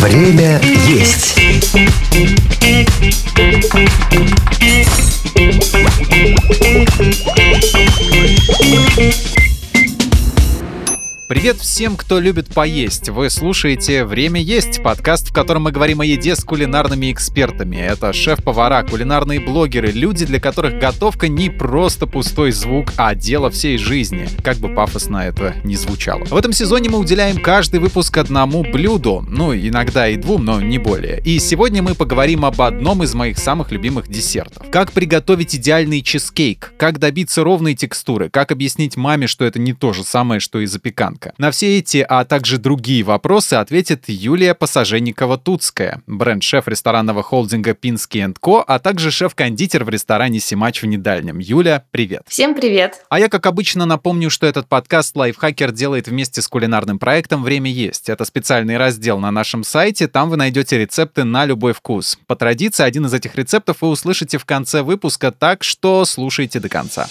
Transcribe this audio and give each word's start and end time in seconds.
Время 0.00 0.60
есть. 0.86 1.36
Привет 11.28 11.58
всем, 11.58 11.98
кто 11.98 12.20
любит 12.20 12.54
поесть. 12.54 13.10
Вы 13.10 13.28
слушаете 13.28 14.06
«Время 14.06 14.40
есть»— 14.40 14.82
подкаст, 14.82 15.28
в 15.28 15.34
котором 15.34 15.64
мы 15.64 15.72
говорим 15.72 16.00
о 16.00 16.06
еде 16.06 16.34
с 16.34 16.42
кулинарными 16.42 17.12
экспертами. 17.12 17.76
Это 17.76 18.14
шеф-повара, 18.14 18.82
кулинарные 18.82 19.38
блогеры, 19.38 19.90
люди, 19.90 20.24
для 20.24 20.40
которых 20.40 20.78
готовка 20.78 21.28
не 21.28 21.50
просто 21.50 22.06
пустой 22.06 22.52
звук, 22.52 22.94
а 22.96 23.14
дело 23.14 23.50
всей 23.50 23.76
жизни. 23.76 24.26
Как 24.42 24.56
бы 24.56 24.70
пафосно 24.74 25.18
это 25.18 25.54
ни 25.64 25.74
звучало. 25.74 26.24
В 26.24 26.34
этом 26.34 26.54
сезоне 26.54 26.88
мы 26.88 26.98
уделяем 26.98 27.42
каждый 27.42 27.78
выпуск 27.80 28.16
одному 28.16 28.62
блюду. 28.62 29.22
Ну, 29.28 29.54
иногда 29.54 30.08
и 30.08 30.16
двум, 30.16 30.46
но 30.46 30.62
не 30.62 30.78
более. 30.78 31.20
И 31.26 31.38
сегодня 31.40 31.82
мы 31.82 31.94
поговорим 31.94 32.46
об 32.46 32.62
одном 32.62 33.02
из 33.02 33.12
моих 33.12 33.38
самых 33.38 33.70
любимых 33.70 34.08
десертов. 34.08 34.70
Как 34.70 34.92
приготовить 34.92 35.54
идеальный 35.54 36.00
чизкейк, 36.00 36.72
как 36.78 36.98
добиться 36.98 37.44
ровной 37.44 37.74
текстуры, 37.74 38.30
как 38.30 38.50
объяснить 38.50 38.96
маме, 38.96 39.26
что 39.26 39.44
это 39.44 39.58
не 39.58 39.74
то 39.74 39.92
же 39.92 40.04
самое, 40.04 40.40
что 40.40 40.60
и 40.60 40.64
запеканка 40.64 41.17
рынка. 41.18 41.34
На 41.38 41.50
все 41.50 41.78
эти, 41.78 42.04
а 42.08 42.24
также 42.24 42.58
другие 42.58 43.02
вопросы 43.02 43.54
ответит 43.54 44.04
Юлия 44.08 44.54
Посаженникова-Туцкая, 44.54 46.00
бренд-шеф 46.06 46.68
ресторанного 46.68 47.22
холдинга 47.22 47.74
Пинский 47.74 48.18
Ко, 48.40 48.64
а 48.66 48.78
также 48.78 49.10
шеф-кондитер 49.10 49.84
в 49.84 49.88
ресторане 49.88 50.40
Симач 50.40 50.82
в 50.82 50.86
Недальнем. 50.86 51.38
Юля, 51.38 51.84
привет. 51.90 52.22
Всем 52.26 52.54
привет. 52.54 53.04
А 53.08 53.20
я, 53.20 53.28
как 53.28 53.46
обычно, 53.46 53.86
напомню, 53.86 54.28
что 54.30 54.46
этот 54.46 54.68
подкаст 54.68 55.14
Лайфхакер 55.16 55.72
делает 55.72 56.08
вместе 56.08 56.42
с 56.42 56.48
кулинарным 56.48 56.98
проектом 56.98 57.44
«Время 57.44 57.70
есть». 57.70 58.08
Это 58.08 58.24
специальный 58.24 58.76
раздел 58.76 59.18
на 59.18 59.30
нашем 59.30 59.62
сайте, 59.62 60.08
там 60.08 60.30
вы 60.30 60.36
найдете 60.36 60.78
рецепты 60.78 61.24
на 61.24 61.44
любой 61.44 61.72
вкус. 61.72 62.18
По 62.26 62.34
традиции, 62.34 62.82
один 62.82 63.06
из 63.06 63.14
этих 63.14 63.36
рецептов 63.36 63.78
вы 63.82 63.88
услышите 63.88 64.38
в 64.38 64.44
конце 64.44 64.82
выпуска, 64.82 65.30
так 65.30 65.62
что 65.62 66.04
слушайте 66.04 66.58
до 66.60 66.68
конца. 66.68 67.08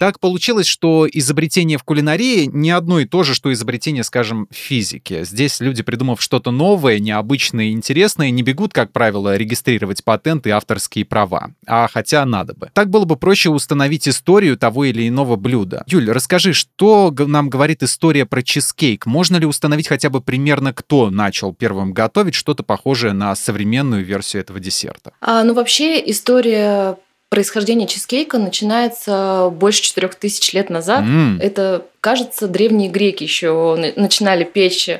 Так 0.00 0.18
получилось, 0.18 0.66
что 0.66 1.06
изобретение 1.12 1.76
в 1.76 1.84
кулинарии 1.84 2.48
не 2.50 2.70
одно 2.70 3.00
и 3.00 3.04
то 3.04 3.22
же, 3.22 3.34
что 3.34 3.52
изобретение, 3.52 4.02
скажем, 4.02 4.48
в 4.50 4.54
физике. 4.54 5.26
Здесь 5.26 5.60
люди, 5.60 5.82
придумав 5.82 6.22
что-то 6.22 6.50
новое, 6.50 6.98
необычное 6.98 7.66
и 7.66 7.72
интересное, 7.72 8.30
не 8.30 8.42
бегут, 8.42 8.72
как 8.72 8.92
правило, 8.92 9.36
регистрировать 9.36 10.02
патенты 10.02 10.48
и 10.48 10.52
авторские 10.52 11.04
права. 11.04 11.50
А 11.66 11.86
хотя 11.86 12.24
надо 12.24 12.54
бы. 12.54 12.70
Так 12.72 12.88
было 12.88 13.04
бы 13.04 13.16
проще 13.16 13.50
установить 13.50 14.08
историю 14.08 14.56
того 14.56 14.86
или 14.86 15.06
иного 15.06 15.36
блюда. 15.36 15.84
Юль, 15.86 16.10
расскажи, 16.10 16.54
что 16.54 17.14
нам 17.18 17.50
говорит 17.50 17.82
история 17.82 18.24
про 18.24 18.42
чизкейк? 18.42 19.04
Можно 19.04 19.36
ли 19.36 19.44
установить 19.44 19.88
хотя 19.88 20.08
бы 20.08 20.22
примерно, 20.22 20.72
кто 20.72 21.10
начал 21.10 21.52
первым 21.52 21.92
готовить 21.92 22.34
что-то 22.34 22.62
похожее 22.62 23.12
на 23.12 23.36
современную 23.36 24.02
версию 24.02 24.40
этого 24.40 24.60
десерта? 24.60 25.12
А, 25.20 25.44
ну, 25.44 25.52
вообще, 25.52 26.02
история 26.10 26.96
происхождение 27.30 27.86
чизкейка 27.86 28.38
начинается 28.38 29.50
больше 29.52 29.82
четырех 29.82 30.16
тысяч 30.16 30.52
лет 30.52 30.68
назад. 30.68 31.04
Mm. 31.04 31.40
Это, 31.40 31.86
кажется, 32.00 32.48
древние 32.48 32.90
греки 32.90 33.22
еще 33.22 33.92
начинали 33.96 34.42
печь 34.42 34.90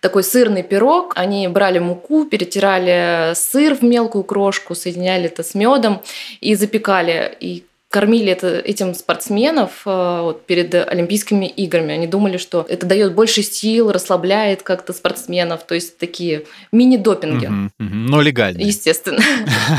такой 0.00 0.22
сырный 0.22 0.62
пирог. 0.62 1.14
Они 1.16 1.48
брали 1.48 1.78
муку, 1.78 2.26
перетирали 2.26 3.32
сыр 3.34 3.74
в 3.74 3.82
мелкую 3.82 4.24
крошку, 4.24 4.74
соединяли 4.74 5.24
это 5.24 5.42
с 5.42 5.54
медом 5.54 6.02
и 6.42 6.54
запекали. 6.54 7.34
И 7.40 7.64
кормили 7.90 8.30
это, 8.30 8.58
этим 8.58 8.94
спортсменов 8.94 9.82
э, 9.86 10.20
вот, 10.22 10.44
перед 10.44 10.74
Олимпийскими 10.74 11.46
играми. 11.46 11.94
Они 11.94 12.06
думали, 12.06 12.36
что 12.36 12.66
это 12.68 12.84
дает 12.84 13.14
больше 13.14 13.42
сил, 13.42 13.90
расслабляет 13.90 14.62
как-то 14.62 14.92
спортсменов. 14.92 15.64
То 15.64 15.74
есть 15.74 15.96
такие 15.96 16.44
мини-допинги. 16.70 17.46
Угу, 17.46 17.54
угу. 17.54 17.70
Но 17.78 18.20
легально. 18.20 18.60
Естественно. 18.60 19.22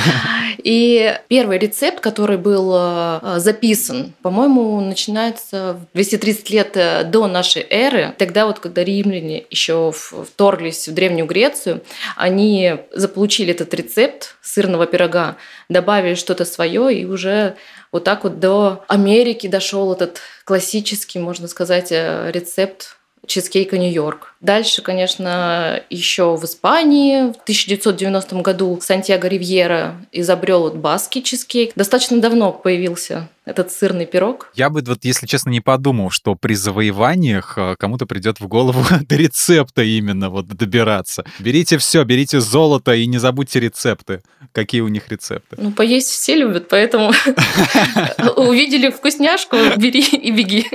И 0.63 1.15
первый 1.27 1.59
рецепт, 1.59 1.99
который 1.99 2.37
был 2.37 2.73
э, 2.75 3.35
записан, 3.37 4.13
по-моему, 4.23 4.81
начинается 4.81 5.79
230 5.93 6.49
лет 6.49 6.71
э, 6.77 7.03
до 7.03 7.27
нашей 7.27 7.61
эры. 7.69 8.15
Тогда 8.17 8.47
вот, 8.47 8.59
когда 8.59 8.83
римляне 8.83 9.45
еще 9.51 9.91
вторглись 9.93 10.87
в 10.87 10.93
Древнюю 10.93 11.27
Грецию, 11.27 11.83
они 12.15 12.77
заполучили 12.91 13.51
этот 13.51 13.71
рецепт 13.75 14.35
сырного 14.41 14.87
пирога, 14.87 15.37
добавили 15.69 16.15
что-то 16.15 16.43
свое 16.43 16.99
и 16.99 17.05
уже 17.05 17.55
вот 17.91 18.03
так 18.03 18.23
вот 18.23 18.39
до 18.39 18.83
Америки 18.87 19.47
дошел 19.47 19.91
этот 19.91 20.19
классический, 20.45 21.19
можно 21.19 21.47
сказать, 21.47 21.91
э, 21.91 22.31
рецепт 22.31 22.97
чизкейка 23.25 23.77
Нью-Йорк. 23.77 24.33
Дальше, 24.41 24.81
конечно, 24.81 25.81
еще 25.89 26.35
в 26.35 26.43
Испании 26.45 27.31
в 27.31 27.41
1990 27.43 28.41
году 28.41 28.79
Сантьяго 28.81 29.27
Ривьера 29.27 29.95
изобрел 30.11 30.61
вот 30.61 30.75
баски 30.75 31.21
чизкейк. 31.21 31.73
Достаточно 31.75 32.19
давно 32.19 32.51
появился 32.51 33.27
этот 33.49 33.71
сырный 33.71 34.05
пирог. 34.05 34.51
Я 34.53 34.69
бы, 34.69 34.81
вот, 34.81 34.99
если 35.03 35.25
честно, 35.25 35.49
не 35.49 35.61
подумал, 35.61 36.11
что 36.11 36.35
при 36.35 36.53
завоеваниях 36.53 37.57
э, 37.57 37.75
кому-то 37.77 38.05
придет 38.05 38.39
в 38.39 38.47
голову 38.47 38.83
до 39.07 39.15
рецепта 39.15 39.83
именно 39.83 40.29
вот 40.29 40.47
добираться. 40.47 41.25
Берите 41.39 41.77
все, 41.77 42.03
берите 42.03 42.39
золото 42.39 42.93
и 42.93 43.07
не 43.07 43.17
забудьте 43.17 43.59
рецепты. 43.59 44.21
Какие 44.51 44.81
у 44.81 44.87
них 44.87 45.09
рецепты? 45.09 45.55
Ну, 45.57 45.71
поесть 45.71 46.09
все 46.09 46.35
любят, 46.35 46.69
поэтому 46.69 47.11
увидели 48.37 48.89
вкусняшку, 48.89 49.57
бери 49.77 50.01
и 50.01 50.31
беги. 50.31 50.65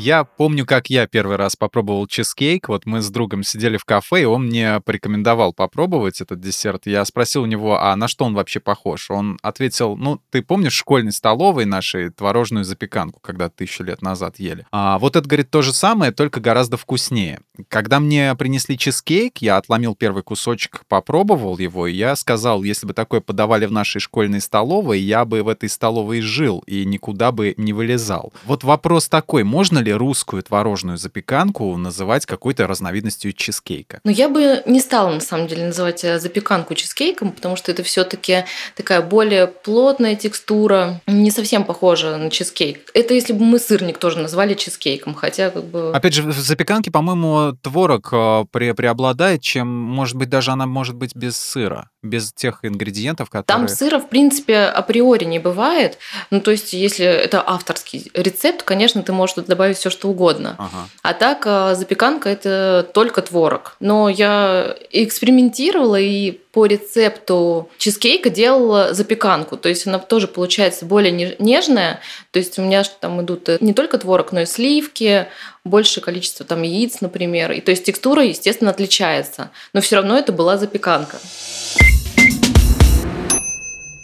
Я 0.00 0.24
помню, 0.24 0.64
как 0.64 0.88
я 0.88 1.06
первый 1.06 1.36
раз 1.36 1.56
попробовал 1.56 2.06
чизкейк. 2.06 2.70
Вот 2.70 2.86
мы 2.86 3.02
с 3.02 3.10
другом 3.10 3.42
сидели 3.42 3.76
в 3.76 3.84
кафе, 3.84 4.22
и 4.22 4.24
он 4.24 4.46
мне 4.46 4.80
порекомендовал 4.80 5.52
попробовать 5.52 6.22
этот 6.22 6.40
десерт. 6.40 6.86
Я 6.86 7.04
спросил 7.04 7.42
у 7.42 7.46
него, 7.46 7.78
а 7.78 7.94
на 7.96 8.08
что 8.08 8.24
он 8.24 8.32
вообще 8.32 8.60
похож? 8.60 9.10
Он 9.10 9.38
ответил, 9.42 9.98
ну, 9.98 10.18
ты 10.30 10.40
помнишь 10.40 10.72
школьной 10.72 11.12
столовой 11.12 11.66
нашей 11.66 12.08
творожную 12.08 12.64
запеканку, 12.64 13.20
когда 13.20 13.50
тысячу 13.50 13.84
лет 13.84 14.00
назад 14.00 14.38
ели? 14.38 14.64
А 14.72 14.98
вот 14.98 15.16
это, 15.16 15.28
говорит, 15.28 15.50
то 15.50 15.60
же 15.60 15.74
самое, 15.74 16.12
только 16.12 16.40
гораздо 16.40 16.78
вкуснее. 16.78 17.40
Когда 17.68 18.00
мне 18.00 18.34
принесли 18.36 18.78
чизкейк, 18.78 19.42
я 19.42 19.58
отломил 19.58 19.94
первый 19.94 20.22
кусочек, 20.22 20.80
попробовал 20.88 21.58
его, 21.58 21.86
и 21.86 21.92
я 21.92 22.16
сказал, 22.16 22.62
если 22.62 22.86
бы 22.86 22.94
такое 22.94 23.20
подавали 23.20 23.66
в 23.66 23.72
нашей 23.72 24.00
школьной 24.00 24.40
столовой, 24.40 24.98
я 24.98 25.26
бы 25.26 25.42
в 25.42 25.48
этой 25.48 25.68
столовой 25.68 26.22
жил 26.22 26.64
и 26.66 26.86
никуда 26.86 27.32
бы 27.32 27.52
не 27.58 27.74
вылезал. 27.74 28.32
Вот 28.46 28.64
вопрос 28.64 29.06
такой, 29.10 29.44
можно 29.44 29.80
ли 29.80 29.89
русскую 29.92 30.42
творожную 30.42 30.98
запеканку 30.98 31.76
называть 31.76 32.26
какой-то 32.26 32.66
разновидностью 32.66 33.32
чизкейка? 33.32 34.00
Ну, 34.04 34.10
я 34.10 34.28
бы 34.28 34.62
не 34.66 34.80
стала, 34.80 35.10
на 35.10 35.20
самом 35.20 35.46
деле, 35.46 35.66
называть 35.66 36.04
э, 36.04 36.18
запеканку 36.18 36.74
чизкейком, 36.74 37.32
потому 37.32 37.56
что 37.56 37.70
это 37.70 37.82
все 37.82 38.04
таки 38.04 38.44
такая 38.76 39.02
более 39.02 39.46
плотная 39.46 40.16
текстура, 40.16 41.00
не 41.06 41.30
совсем 41.30 41.64
похожа 41.64 42.16
на 42.16 42.30
чизкейк. 42.30 42.90
Это 42.94 43.14
если 43.14 43.32
бы 43.32 43.44
мы 43.44 43.58
сырник 43.58 43.98
тоже 43.98 44.18
назвали 44.18 44.54
чизкейком, 44.54 45.14
хотя 45.14 45.50
как 45.50 45.64
бы... 45.64 45.92
Опять 45.92 46.14
же, 46.14 46.22
в 46.22 46.32
запеканке, 46.32 46.90
по-моему, 46.90 47.56
творог 47.62 48.08
э, 48.12 48.44
пре 48.50 48.74
преобладает, 48.74 49.42
чем, 49.42 49.68
может 49.68 50.16
быть, 50.16 50.28
даже 50.28 50.50
она 50.50 50.66
может 50.66 50.96
быть 50.96 51.14
без 51.14 51.36
сыра, 51.36 51.90
без 52.02 52.32
тех 52.32 52.60
ингредиентов, 52.62 53.28
которые... 53.28 53.46
Там 53.46 53.68
сыра, 53.68 53.98
в 53.98 54.08
принципе, 54.08 54.58
априори 54.58 55.24
не 55.24 55.38
бывает. 55.38 55.98
Ну, 56.30 56.40
то 56.40 56.50
есть, 56.50 56.72
если 56.72 57.04
это 57.04 57.42
авторский 57.46 58.10
рецепт, 58.14 58.62
конечно, 58.62 59.02
ты 59.02 59.12
можешь 59.12 59.36
добавить 59.36 59.76
все 59.76 59.90
что 59.90 60.08
угодно. 60.08 60.56
Ага. 60.58 60.88
А 61.02 61.14
так 61.14 61.42
а, 61.46 61.74
запеканка 61.74 62.28
это 62.28 62.88
только 62.94 63.20
творог. 63.22 63.76
Но 63.80 64.08
я 64.08 64.76
экспериментировала 64.90 66.00
и 66.00 66.40
по 66.52 66.66
рецепту 66.66 67.68
чизкейка 67.78 68.30
делала 68.30 68.92
запеканку. 68.92 69.56
То 69.56 69.68
есть 69.68 69.86
она 69.86 69.98
тоже 69.98 70.26
получается 70.26 70.84
более 70.84 71.36
нежная. 71.38 72.00
То 72.32 72.38
есть 72.38 72.58
у 72.58 72.62
меня 72.62 72.82
там 73.00 73.22
идут 73.22 73.48
не 73.60 73.72
только 73.72 73.98
творог, 73.98 74.32
но 74.32 74.40
и 74.40 74.46
сливки, 74.46 75.28
большее 75.64 76.02
количество 76.02 76.44
там 76.46 76.62
яиц, 76.62 77.00
например. 77.00 77.52
И 77.52 77.60
то 77.60 77.70
есть 77.70 77.84
текстура, 77.84 78.24
естественно, 78.24 78.70
отличается. 78.70 79.50
Но 79.72 79.80
все 79.80 79.96
равно 79.96 80.16
это 80.18 80.32
была 80.32 80.56
запеканка. 80.56 81.18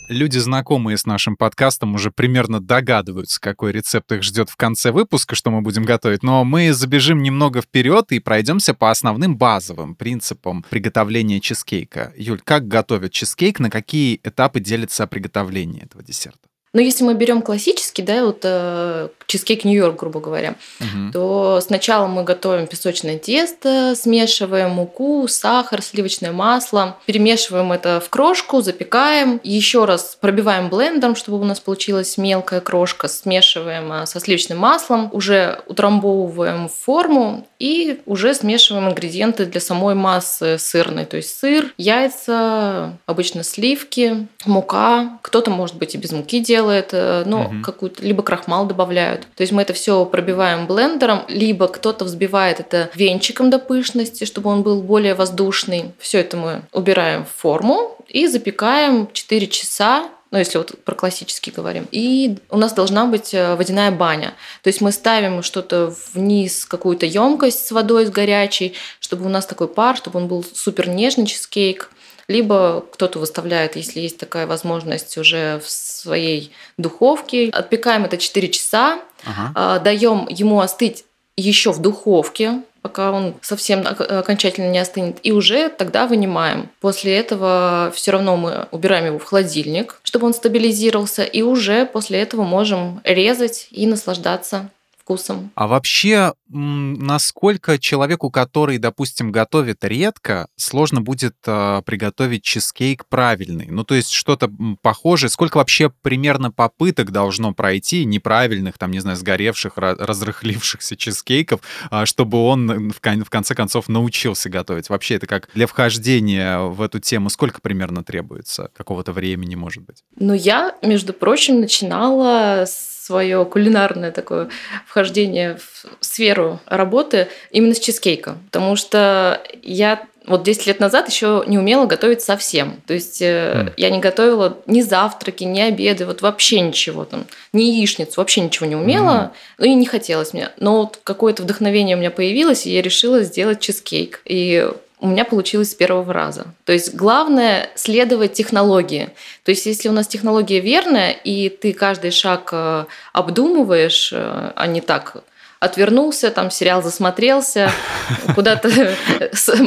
Люди, 0.08 0.38
знакомые 0.38 0.96
с 0.96 1.04
нашим 1.04 1.36
подкастом, 1.36 1.94
уже 1.94 2.12
примерно 2.12 2.60
догадываются, 2.60 3.40
какой 3.40 3.72
рецепт 3.72 4.12
их 4.12 4.22
ждет 4.22 4.48
в 4.48 4.56
конце 4.56 4.92
выпуска, 4.92 5.34
что 5.34 5.50
мы 5.50 5.62
будем 5.62 5.84
готовить. 5.84 6.22
Но 6.22 6.44
мы 6.44 6.72
забежим 6.72 7.24
немного 7.24 7.60
вперед 7.60 8.12
и 8.12 8.20
пройдемся 8.20 8.72
по 8.72 8.92
основным 8.92 9.36
базовым 9.36 9.96
принципам 9.96 10.64
приготовления 10.70 11.40
чизкейка. 11.40 12.12
Юль, 12.16 12.40
как 12.44 12.68
готовят 12.68 13.10
чизкейк, 13.10 13.58
на 13.58 13.68
какие 13.68 14.20
этапы 14.22 14.60
делится 14.60 15.08
приготовление 15.08 15.82
этого 15.82 16.04
десерта? 16.04 16.38
Но 16.76 16.82
если 16.82 17.04
мы 17.04 17.14
берем 17.14 17.40
классический, 17.40 18.02
да, 18.02 18.22
вот 18.22 18.40
э, 18.42 19.08
чизкейк 19.26 19.64
Нью-Йорк, 19.64 19.98
грубо 19.98 20.20
говоря, 20.20 20.56
угу. 20.78 21.10
то 21.10 21.60
сначала 21.62 22.06
мы 22.06 22.22
готовим 22.22 22.66
песочное 22.66 23.18
тесто, 23.18 23.94
смешиваем 23.96 24.72
муку, 24.72 25.26
сахар, 25.26 25.80
сливочное 25.80 26.32
масло, 26.32 26.98
перемешиваем 27.06 27.72
это 27.72 27.98
в 28.04 28.10
крошку, 28.10 28.60
запекаем, 28.60 29.40
еще 29.42 29.86
раз 29.86 30.18
пробиваем 30.20 30.68
блендером, 30.68 31.16
чтобы 31.16 31.40
у 31.40 31.44
нас 31.44 31.60
получилась 31.60 32.18
мелкая 32.18 32.60
крошка, 32.60 33.08
смешиваем 33.08 33.90
э, 33.92 34.06
со 34.06 34.20
сливочным 34.20 34.58
маслом, 34.58 35.08
уже 35.12 35.62
утрамбовываем 35.68 36.68
в 36.68 36.74
форму 36.74 37.46
и 37.58 38.00
уже 38.04 38.34
смешиваем 38.34 38.90
ингредиенты 38.90 39.46
для 39.46 39.62
самой 39.62 39.94
массы 39.94 40.58
сырной, 40.58 41.06
то 41.06 41.16
есть 41.16 41.38
сыр, 41.38 41.72
яйца, 41.78 42.98
обычно 43.06 43.42
сливки, 43.44 44.28
мука, 44.44 45.18
кто-то, 45.22 45.50
может 45.50 45.76
быть, 45.76 45.94
и 45.94 45.98
без 45.98 46.12
муки 46.12 46.40
делает, 46.40 46.65
э, 46.92 47.24
но 47.26 47.42
угу. 47.42 47.62
какую-то 47.62 48.02
либо 48.02 48.22
крахмал 48.22 48.66
добавляют. 48.66 49.26
То 49.34 49.42
есть 49.42 49.52
мы 49.52 49.62
это 49.62 49.72
все 49.72 50.04
пробиваем 50.04 50.66
блендером, 50.66 51.22
либо 51.28 51.68
кто-то 51.68 52.04
взбивает 52.04 52.60
это 52.60 52.90
венчиком 52.94 53.50
до 53.50 53.58
пышности, 53.58 54.24
чтобы 54.24 54.50
он 54.50 54.62
был 54.62 54.82
более 54.82 55.14
воздушный. 55.14 55.92
Все 55.98 56.20
это 56.20 56.36
мы 56.36 56.62
убираем 56.72 57.24
в 57.24 57.40
форму 57.40 57.96
и 58.08 58.26
запекаем 58.26 59.08
4 59.12 59.46
часа 59.48 60.08
ну, 60.32 60.38
если 60.38 60.58
вот 60.58 60.72
про 60.84 60.94
классический 60.94 61.52
говорим. 61.52 61.86
И 61.92 62.38
у 62.50 62.58
нас 62.58 62.72
должна 62.72 63.06
быть 63.06 63.32
э, 63.32 63.54
водяная 63.54 63.92
баня. 63.92 64.34
То 64.62 64.68
есть 64.68 64.80
мы 64.80 64.90
ставим 64.90 65.42
что-то 65.42 65.94
вниз, 66.14 66.66
какую-то 66.66 67.06
емкость 67.06 67.66
с 67.66 67.70
водой, 67.70 68.06
с 68.06 68.10
горячей, 68.10 68.74
чтобы 68.98 69.24
у 69.24 69.28
нас 69.28 69.46
такой 69.46 69.68
пар, 69.68 69.96
чтобы 69.96 70.18
он 70.18 70.26
был 70.26 70.44
супер 70.44 70.88
нежный 70.88 71.26
чизкейк 71.26 71.90
либо 72.28 72.84
кто-то 72.92 73.18
выставляет, 73.18 73.76
если 73.76 74.00
есть 74.00 74.18
такая 74.18 74.46
возможность, 74.46 75.16
уже 75.18 75.60
в 75.64 75.70
своей 75.70 76.52
духовке. 76.76 77.50
Отпекаем 77.50 78.04
это 78.04 78.18
4 78.18 78.48
часа, 78.48 79.00
ага. 79.24 79.52
А, 79.54 79.78
даем 79.78 80.26
ему 80.28 80.60
остыть 80.60 81.04
еще 81.36 81.72
в 81.72 81.80
духовке, 81.80 82.62
пока 82.82 83.10
он 83.10 83.34
совсем 83.42 83.84
окончательно 83.86 84.70
не 84.70 84.78
остынет, 84.78 85.18
и 85.22 85.32
уже 85.32 85.68
тогда 85.68 86.06
вынимаем. 86.06 86.70
После 86.80 87.16
этого 87.16 87.92
все 87.94 88.12
равно 88.12 88.36
мы 88.36 88.68
убираем 88.70 89.06
его 89.06 89.18
в 89.18 89.24
холодильник, 89.24 90.00
чтобы 90.02 90.26
он 90.26 90.34
стабилизировался, 90.34 91.24
и 91.24 91.42
уже 91.42 91.84
после 91.84 92.20
этого 92.20 92.42
можем 92.42 93.00
резать 93.04 93.66
и 93.70 93.86
наслаждаться 93.86 94.70
вкусом. 95.06 95.52
А 95.54 95.68
вообще, 95.68 96.32
насколько 96.48 97.78
человеку, 97.78 98.28
который, 98.30 98.78
допустим, 98.78 99.30
готовит 99.30 99.84
редко, 99.84 100.48
сложно 100.56 101.00
будет 101.00 101.36
э, 101.46 101.82
приготовить 101.86 102.42
чизкейк 102.42 103.06
правильный? 103.06 103.68
Ну, 103.68 103.84
то 103.84 103.94
есть 103.94 104.10
что-то 104.10 104.50
похожее. 104.82 105.30
Сколько 105.30 105.58
вообще 105.58 105.90
примерно 105.90 106.50
попыток 106.50 107.12
должно 107.12 107.54
пройти 107.54 108.04
неправильных, 108.04 108.78
там, 108.78 108.90
не 108.90 108.98
знаю, 108.98 109.16
сгоревших, 109.16 109.74
разрыхлившихся 109.76 110.96
чизкейков, 110.96 111.60
э, 111.92 112.04
чтобы 112.04 112.38
он 112.38 112.90
в, 112.90 112.96
в 113.00 113.30
конце 113.30 113.54
концов 113.54 113.88
научился 113.88 114.50
готовить? 114.50 114.88
Вообще 114.88 115.14
это 115.14 115.28
как 115.28 115.48
для 115.54 115.68
вхождения 115.68 116.58
в 116.58 116.82
эту 116.82 116.98
тему 116.98 117.30
сколько 117.30 117.60
примерно 117.60 118.02
требуется? 118.02 118.70
Какого-то 118.76 119.12
времени, 119.12 119.54
может 119.54 119.84
быть? 119.84 120.02
Ну, 120.16 120.34
я, 120.34 120.74
между 120.82 121.12
прочим, 121.12 121.60
начинала 121.60 122.64
с 122.66 122.95
свое 123.06 123.44
кулинарное 123.44 124.10
такое 124.10 124.48
вхождение 124.84 125.56
в 125.56 126.04
сферу 126.04 126.60
работы 126.66 127.28
именно 127.52 127.74
с 127.74 127.78
чизкейка. 127.78 128.36
Потому 128.46 128.74
что 128.74 129.40
я 129.62 130.04
вот 130.26 130.42
10 130.42 130.66
лет 130.66 130.80
назад 130.80 131.08
еще 131.08 131.44
не 131.46 131.56
умела 131.56 131.86
готовить 131.86 132.20
совсем. 132.20 132.82
То 132.84 132.94
есть 132.94 133.22
mm. 133.22 133.74
я 133.76 133.90
не 133.90 134.00
готовила 134.00 134.58
ни 134.66 134.80
завтраки, 134.82 135.44
ни 135.44 135.60
обеды, 135.60 136.04
вот 136.04 136.20
вообще 136.20 136.60
ничего 136.60 137.04
там, 137.04 137.26
ни 137.52 137.62
яичницу, 137.62 138.14
вообще 138.16 138.40
ничего 138.40 138.66
не 138.66 138.74
умела, 138.74 139.32
mm. 139.32 139.36
ну 139.58 139.66
и 139.66 139.74
не 139.74 139.86
хотелось 139.86 140.32
мне. 140.32 140.50
Но 140.58 140.78
вот 140.78 140.98
какое-то 141.04 141.44
вдохновение 141.44 141.94
у 141.94 142.00
меня 142.00 142.10
появилось, 142.10 142.66
и 142.66 142.74
я 142.74 142.82
решила 142.82 143.22
сделать 143.22 143.60
чизкейк. 143.60 144.20
И 144.24 144.68
у 144.98 145.08
меня 145.08 145.24
получилось 145.24 145.72
с 145.72 145.74
первого 145.74 146.12
раза. 146.12 146.46
То 146.64 146.72
есть 146.72 146.94
главное 146.94 147.68
следовать 147.74 148.32
технологии. 148.32 149.10
То 149.44 149.50
есть 149.50 149.66
если 149.66 149.88
у 149.88 149.92
нас 149.92 150.06
технология 150.06 150.60
верная, 150.60 151.10
и 151.10 151.48
ты 151.50 151.72
каждый 151.72 152.10
шаг 152.10 152.48
э, 152.52 152.84
обдумываешь, 153.12 154.10
э, 154.12 154.52
а 154.54 154.66
не 154.66 154.80
так 154.80 155.16
отвернулся, 155.60 156.30
там 156.30 156.50
сериал 156.50 156.82
засмотрелся, 156.82 157.70
куда-то 158.34 158.96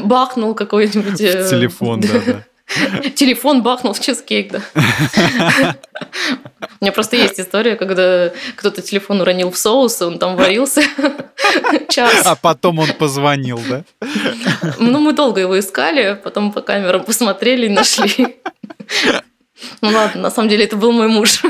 бахнул 0.03 0.55
какой-нибудь... 0.55 1.21
Э, 1.21 1.47
телефон, 1.49 2.01
да, 2.01 2.07
да. 2.25 2.43
Телефон 3.15 3.63
бахнул 3.63 3.93
в 3.93 3.99
чизкейк, 3.99 4.51
да. 4.51 4.61
У 6.79 6.85
меня 6.85 6.91
просто 6.91 7.15
есть 7.15 7.39
история, 7.39 7.75
когда 7.75 8.31
кто-то 8.55 8.81
телефон 8.81 9.21
уронил 9.21 9.49
в 9.51 9.57
соус, 9.57 10.01
и 10.01 10.05
он 10.05 10.19
там 10.19 10.35
варился 10.35 10.83
час. 11.89 12.25
А 12.25 12.35
потом 12.35 12.79
он 12.79 12.93
позвонил, 12.93 13.59
да? 13.67 13.83
Ну, 14.77 14.99
мы 14.99 15.13
долго 15.13 15.41
его 15.41 15.59
искали, 15.59 16.19
потом 16.23 16.51
по 16.51 16.61
камерам 16.61 17.03
посмотрели 17.03 17.65
и 17.65 17.69
нашли. 17.69 18.37
Ну 19.81 19.89
ладно, 19.89 20.21
на 20.21 20.31
самом 20.31 20.49
деле 20.49 20.65
это 20.65 20.75
был 20.75 20.91
мой 20.91 21.07
муж. 21.07 21.41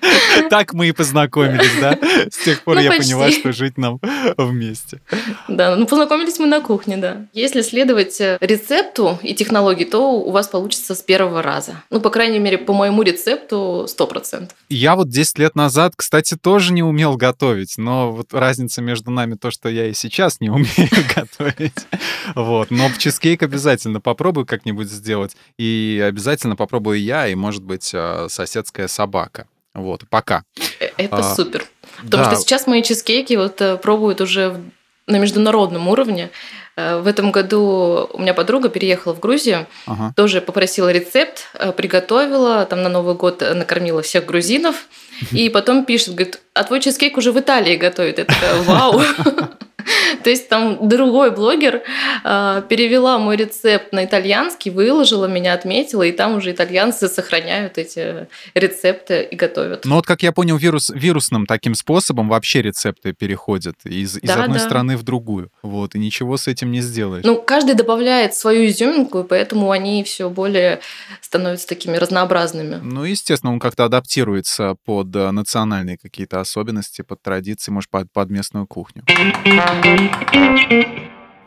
Так 0.50 0.72
мы 0.72 0.88
и 0.88 0.92
познакомились, 0.92 1.80
да? 1.80 1.98
С 2.30 2.44
тех 2.44 2.62
пор 2.62 2.76
ну, 2.76 2.82
я 2.82 2.90
почти. 2.90 3.12
поняла, 3.12 3.30
что 3.30 3.52
жить 3.52 3.78
нам 3.78 4.00
вместе. 4.36 5.00
Да, 5.48 5.76
ну 5.76 5.86
познакомились 5.86 6.38
мы 6.38 6.46
на 6.46 6.60
кухне, 6.60 6.96
да. 6.96 7.26
Если 7.32 7.62
следовать 7.62 8.20
э, 8.20 8.38
рецепту 8.40 9.18
и 9.22 9.34
технологии, 9.34 9.84
то 9.84 10.12
у 10.12 10.30
вас 10.30 10.48
получится 10.48 10.94
с 10.94 11.02
первого 11.02 11.42
раза. 11.42 11.82
Ну, 11.90 12.00
по 12.00 12.10
крайней 12.10 12.38
мере, 12.38 12.58
по 12.58 12.72
моему 12.72 13.02
рецепту 13.02 13.86
100%. 13.86 14.50
Я 14.68 14.96
вот 14.96 15.08
10 15.08 15.38
лет 15.38 15.54
назад, 15.54 15.94
кстати, 15.96 16.36
тоже 16.36 16.72
не 16.72 16.82
умел 16.82 17.16
готовить, 17.16 17.74
но 17.76 18.12
вот 18.12 18.32
разница 18.32 18.82
между 18.82 19.10
нами 19.10 19.34
то, 19.34 19.50
что 19.50 19.68
я 19.68 19.86
и 19.86 19.94
сейчас 19.94 20.40
не 20.40 20.50
умею 20.50 20.88
готовить. 21.14 21.86
Вот, 22.34 22.70
но 22.70 22.90
чизкейк 22.98 23.42
обязательно 23.42 24.00
попробую 24.00 24.46
как-нибудь 24.46 24.88
сделать. 24.88 25.36
И 25.58 26.02
обязательно 26.06 26.56
попробую 26.56 27.00
я 27.00 27.28
и, 27.28 27.34
может 27.34 27.62
быть, 27.62 27.90
э, 27.92 28.26
соседская 28.28 28.88
собака. 28.88 29.46
Вот, 29.74 30.02
пока. 30.08 30.44
Э, 30.80 30.88
это 30.96 31.16
а, 31.16 31.34
супер. 31.34 31.64
Потому 32.02 32.24
да. 32.24 32.30
что 32.30 32.40
сейчас 32.40 32.66
мои 32.66 32.82
чизкейки 32.82 33.34
вот 33.34 33.60
э, 33.60 33.76
пробуют 33.76 34.20
уже 34.20 34.60
на 35.06 35.16
международном 35.18 35.88
уровне. 35.88 36.30
Э, 36.76 36.98
в 36.98 37.06
этом 37.06 37.30
году 37.30 38.08
у 38.12 38.20
меня 38.20 38.34
подруга 38.34 38.68
переехала 38.68 39.14
в 39.14 39.20
Грузию, 39.20 39.66
ага. 39.86 40.12
тоже 40.16 40.40
попросила 40.40 40.90
рецепт, 40.90 41.46
приготовила, 41.76 42.66
там 42.66 42.82
на 42.82 42.88
Новый 42.88 43.14
год 43.14 43.40
накормила 43.40 44.02
всех 44.02 44.26
грузинов, 44.26 44.86
и 45.32 45.48
потом 45.48 45.84
пишет, 45.84 46.14
говорит, 46.14 46.40
а 46.54 46.64
твой 46.64 46.80
чизкейк 46.80 47.16
уже 47.16 47.32
в 47.32 47.38
Италии 47.38 47.76
готовит. 47.76 48.18
Я 48.18 48.24
такая, 48.24 48.62
вау. 48.62 49.00
То 50.24 50.30
есть 50.30 50.48
там 50.48 50.88
другой 50.88 51.30
блогер 51.30 51.82
э, 52.24 52.62
перевела 52.68 53.18
мой 53.18 53.36
рецепт 53.36 53.92
на 53.92 54.04
итальянский, 54.04 54.70
выложила, 54.70 55.26
меня 55.26 55.54
отметила, 55.54 56.02
и 56.02 56.12
там 56.12 56.36
уже 56.36 56.52
итальянцы 56.52 57.08
сохраняют 57.08 57.78
эти 57.78 58.28
рецепты 58.54 59.22
и 59.22 59.36
готовят. 59.36 59.84
Ну 59.84 59.96
вот, 59.96 60.06
как 60.06 60.22
я 60.22 60.32
понял, 60.32 60.56
вирус, 60.56 60.90
вирусным 60.90 61.46
таким 61.46 61.74
способом 61.74 62.28
вообще 62.28 62.62
рецепты 62.62 63.12
переходят 63.12 63.76
из, 63.84 64.16
из 64.16 64.28
да, 64.28 64.44
одной 64.44 64.58
да. 64.58 64.64
страны 64.64 64.96
в 64.96 65.02
другую. 65.02 65.50
Вот, 65.62 65.94
и 65.94 65.98
ничего 65.98 66.36
с 66.36 66.48
этим 66.48 66.70
не 66.70 66.80
сделаешь. 66.80 67.24
Ну, 67.24 67.40
каждый 67.40 67.74
добавляет 67.74 68.34
свою 68.34 68.66
изюминку, 68.66 69.20
и 69.20 69.24
поэтому 69.24 69.70
они 69.70 70.02
все 70.04 70.28
более 70.30 70.80
становятся 71.20 71.68
такими 71.68 71.96
разнообразными. 71.96 72.80
Ну, 72.82 73.04
естественно, 73.04 73.52
он 73.52 73.60
как-то 73.60 73.84
адаптируется 73.84 74.76
под 74.84 75.14
э, 75.14 75.30
национальные 75.30 75.98
какие-то 75.98 76.40
особенности, 76.40 77.02
под 77.02 77.22
традиции, 77.22 77.70
может, 77.70 77.90
под, 77.90 78.12
под 78.12 78.30
местную 78.30 78.66
кухню. 78.66 79.04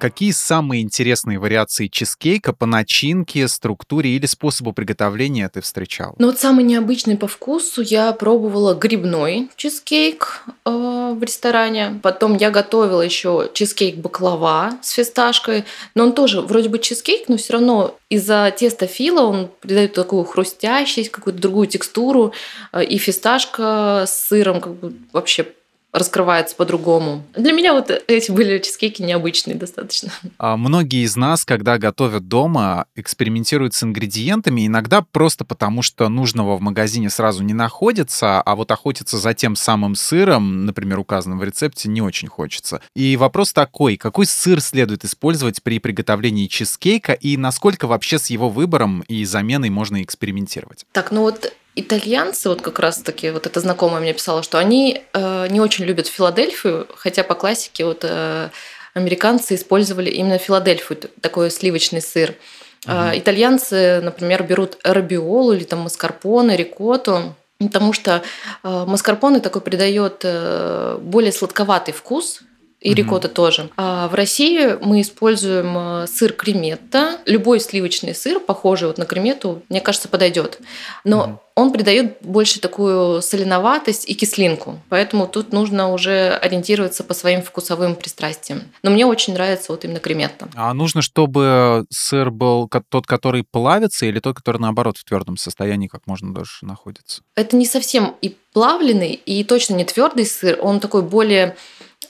Какие 0.04 0.32
самые 0.32 0.82
интересные 0.82 1.40
вариации 1.40 1.88
чизкейка 1.88 2.52
по 2.52 2.66
начинке, 2.66 3.48
структуре 3.48 4.10
или 4.10 4.26
способу 4.26 4.74
приготовления 4.74 5.48
ты 5.48 5.62
встречал? 5.62 6.14
Ну 6.18 6.28
вот 6.28 6.38
самый 6.38 6.66
необычный 6.66 7.16
по 7.16 7.28
вкусу 7.28 7.82
я 7.82 8.12
пробовала 8.12 8.74
грибной 8.74 9.50
чизкейк 9.56 10.44
э, 10.66 10.70
в 10.70 11.24
ресторане. 11.24 12.02
Потом 12.04 12.36
я 12.36 12.52
готовила 12.52 13.02
еще 13.02 13.50
чизкейк 13.54 13.96
баклава 13.96 14.74
с 14.82 14.90
фисташкой. 14.90 15.64
Но 15.96 16.04
он 16.04 16.12
тоже 16.12 16.42
вроде 16.42 16.68
бы 16.68 16.80
чизкейк, 16.80 17.30
но 17.30 17.38
все 17.38 17.54
равно 17.54 17.98
из-за 18.10 18.54
теста 18.58 18.88
фила 18.88 19.22
он 19.22 19.50
придает 19.62 19.94
такую 19.94 20.26
хрустящесть, 20.26 21.12
какую-то 21.12 21.40
другую 21.40 21.68
текстуру. 21.68 22.34
Э, 22.74 22.84
и 22.84 22.98
фисташка 22.98 24.04
с 24.06 24.28
сыром 24.28 24.60
как 24.60 24.74
бы 24.74 24.94
вообще 25.14 25.46
раскрывается 25.94 26.56
по-другому. 26.56 27.24
Для 27.36 27.54
меня 27.54 27.74
вот 27.74 27.92
эти 28.08 28.32
были 28.32 28.58
чизкейки 28.58 29.04
необычные 29.04 29.56
достаточно. 29.56 30.12
А 30.40 30.58
многие 30.58 31.04
из 31.04 31.16
нас, 31.16 31.46
когда 31.46 31.78
готовят 31.78 32.28
дома, 32.28 32.88
экспериментируют 32.96 33.76
с 33.76 33.84
ингредиентами, 33.84 34.66
иногда 34.66 35.04
просто 35.04 35.46
потому, 35.46 35.84
что 35.84 36.10
нужного 36.10 36.58
в 36.58 36.62
магазине 36.62 37.12
сразу 37.12 37.44
не 37.44 37.54
находится, 37.54 38.42
а 38.42 38.56
вот 38.56 38.72
охотиться 38.72 39.18
за 39.18 39.36
тем 39.36 39.56
самым 39.56 39.94
сыром, 39.96 40.66
например, 40.66 40.98
указанным 40.98 41.38
в 41.38 41.44
рецепте, 41.44 41.88
не 41.90 42.02
очень 42.02 42.28
хочется. 42.28 42.82
И 42.96 43.16
вопрос 43.16 43.54
такой, 43.54 43.96
какой 43.98 44.26
сыр 44.26 44.62
следует 44.62 45.06
использовать 45.06 45.62
при 45.62 45.78
приготовлении 45.78 46.48
чизкейка 46.48 47.14
и 47.14 47.38
насколько 47.38 47.86
вообще 47.86 48.18
с 48.18 48.32
его 48.32 48.50
выбором 48.50 49.02
и 49.08 49.24
заменой 49.26 49.70
можно 49.70 50.02
экспериментировать? 50.02 50.86
Так, 50.92 51.12
ну 51.12 51.22
вот 51.22 51.54
Итальянцы, 51.76 52.50
вот 52.50 52.62
как 52.62 52.80
раз-таки, 52.80 53.32
вот 53.32 53.48
эта 53.48 53.60
знакомая 53.60 54.00
мне 54.00 54.14
писала, 54.14 54.44
что 54.44 54.60
они 54.60 55.02
э, 55.14 55.48
не 55.50 55.60
очень 55.60 55.86
любят 55.86 56.08
Филадельфию, 56.08 56.88
хотя 56.96 57.24
по 57.24 57.34
классике 57.34 57.86
вот 57.86 58.02
э, 58.04 58.50
американцы 58.94 59.56
использовали 59.56 60.12
именно 60.12 60.38
Филадельфию, 60.38 61.00
такой 61.22 61.50
сливочный 61.50 62.02
сыр. 62.02 62.36
Uh-huh. 62.86 63.18
Итальянцы, 63.18 64.02
например, 64.02 64.44
берут 64.44 64.78
рабиолу 64.84 65.54
или 65.54 65.64
там 65.64 65.80
маскарпоне, 65.80 66.58
рикотту, 66.58 67.34
потому 67.58 67.94
что 67.94 68.22
э, 68.64 68.86
маскарпоне 68.86 69.40
такой 69.40 69.62
придает 69.62 70.22
э, 70.24 71.00
более 71.02 71.32
сладковатый 71.32 71.94
вкус, 71.94 72.42
и 72.84 72.92
mm-hmm. 72.92 72.96
рикотта 72.96 73.30
тоже. 73.30 73.70
А 73.78 74.10
в 74.10 74.14
России 74.14 74.78
мы 74.82 75.02
используем 75.02 75.76
э, 75.78 76.08
сыр 76.08 76.34
креметта. 76.34 77.18
Любой 77.26 77.62
сливочный 77.62 78.14
сыр, 78.14 78.40
похожий 78.42 78.90
вот 78.90 78.98
на 78.98 79.06
креметту, 79.06 79.64
мне 79.70 79.80
кажется, 79.80 80.10
подойдет. 80.10 80.60
Но 81.06 81.26
mm-hmm. 81.26 81.38
он 81.56 81.72
придает 81.72 82.18
больше 82.20 82.60
такую 82.60 83.22
соленоватость 83.22 84.10
и 84.10 84.14
кислинку. 84.14 84.82
Поэтому 84.90 85.28
тут 85.28 85.54
нужно 85.54 85.94
уже 85.94 86.38
ориентироваться 86.42 87.06
по 87.06 87.14
своим 87.14 87.42
вкусовым 87.42 87.96
пристрастиям. 87.96 88.64
Но 88.84 88.92
мне 88.92 89.06
очень 89.06 89.34
нравится 89.34 89.72
вот 89.72 89.86
именно 89.86 90.00
креметта. 90.00 90.50
А 90.54 90.74
нужно, 90.74 91.02
чтобы 91.02 91.86
сыр 91.90 92.32
был 92.32 92.70
тот, 92.90 93.08
который 93.08 93.46
плавится, 93.50 94.06
или 94.06 94.20
тот, 94.20 94.36
который 94.36 94.58
наоборот 94.58 94.98
в 94.98 95.06
твердом 95.06 95.38
состоянии 95.38 95.88
как 95.88 96.02
можно 96.06 96.34
дольше 96.34 96.66
находится? 96.66 97.22
Это 97.36 97.56
не 97.56 97.66
совсем 97.66 98.16
и 98.22 98.36
плавленый, 98.52 99.14
и 99.14 99.44
точно 99.46 99.76
не 99.76 99.86
твердый 99.86 100.26
сыр. 100.26 100.60
Он 100.62 100.82
такой 100.82 101.02
более 101.02 101.56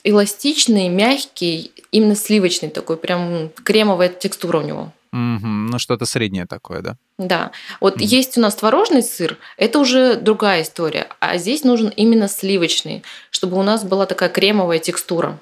эластичный, 0.04 0.88
мягкий, 0.88 1.72
именно 1.90 2.14
сливочный 2.14 2.68
такой, 2.68 2.96
прям 2.96 3.50
кремовая 3.64 4.10
текстура 4.10 4.58
у 4.58 4.62
него. 4.62 4.92
Угу, 5.12 5.46
ну 5.46 5.78
что-то 5.78 6.06
среднее 6.06 6.44
такое, 6.44 6.80
да? 6.80 6.96
Да. 7.18 7.52
Вот 7.80 7.98
mm. 7.98 8.04
есть 8.04 8.36
у 8.36 8.40
нас 8.40 8.56
творожный 8.56 9.02
сыр, 9.02 9.38
это 9.56 9.78
уже 9.78 10.16
другая 10.16 10.62
история. 10.62 11.06
А 11.20 11.38
здесь 11.38 11.62
нужен 11.62 11.88
именно 11.88 12.26
сливочный, 12.26 13.04
чтобы 13.30 13.56
у 13.56 13.62
нас 13.62 13.84
была 13.84 14.06
такая 14.06 14.28
кремовая 14.28 14.80
текстура. 14.80 15.38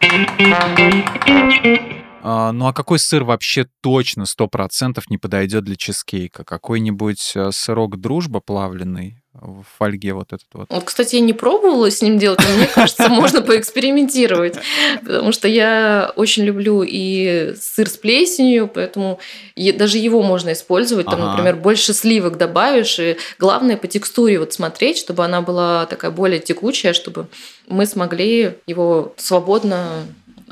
А, 2.25 2.53
ну 2.53 2.67
а 2.67 2.73
какой 2.75 2.99
сыр 2.99 3.25
вообще 3.25 3.67
точно 3.81 4.27
сто 4.27 4.47
процентов 4.47 5.09
не 5.09 5.17
подойдет 5.17 5.65
для 5.65 5.77
чизкейка? 5.77 6.45
Какой-нибудь 6.45 7.33
э, 7.35 7.51
сырок 7.51 7.99
дружба 7.99 8.41
плавленый? 8.41 9.22
В 9.35 9.65
фольге 9.79 10.13
вот 10.13 10.33
этот 10.33 10.47
вот. 10.53 10.67
Вот, 10.69 10.85
кстати, 10.85 11.17
я 11.17 11.23
не 11.23 11.33
пробовала 11.33 11.91
с 11.91 12.03
ним 12.03 12.19
делать, 12.19 12.41
но 12.47 12.57
мне 12.57 12.67
кажется, 12.67 13.09
можно 13.09 13.41
поэкспериментировать, 13.41 14.57
потому 15.03 15.33
что 15.33 15.49
я 15.49 16.13
очень 16.17 16.45
люблю 16.45 16.83
и 16.87 17.55
сыр 17.59 17.89
с 17.89 17.97
плесенью, 17.97 18.69
поэтому 18.69 19.19
даже 19.57 19.99
его 19.99 20.23
можно 20.23 20.53
использовать. 20.53 21.07
Там, 21.07 21.21
например, 21.21 21.57
больше 21.57 21.95
сливок 21.95 22.37
добавишь, 22.37 22.99
и 22.99 23.17
главное 23.39 23.77
по 23.77 23.87
текстуре 23.87 24.39
вот 24.39 24.53
смотреть, 24.53 24.99
чтобы 24.99 25.25
она 25.25 25.41
была 25.41 25.87
такая 25.87 26.11
более 26.11 26.39
текучая, 26.39 26.93
чтобы 26.93 27.27
мы 27.69 27.87
смогли 27.87 28.57
его 28.67 29.15
свободно 29.17 30.05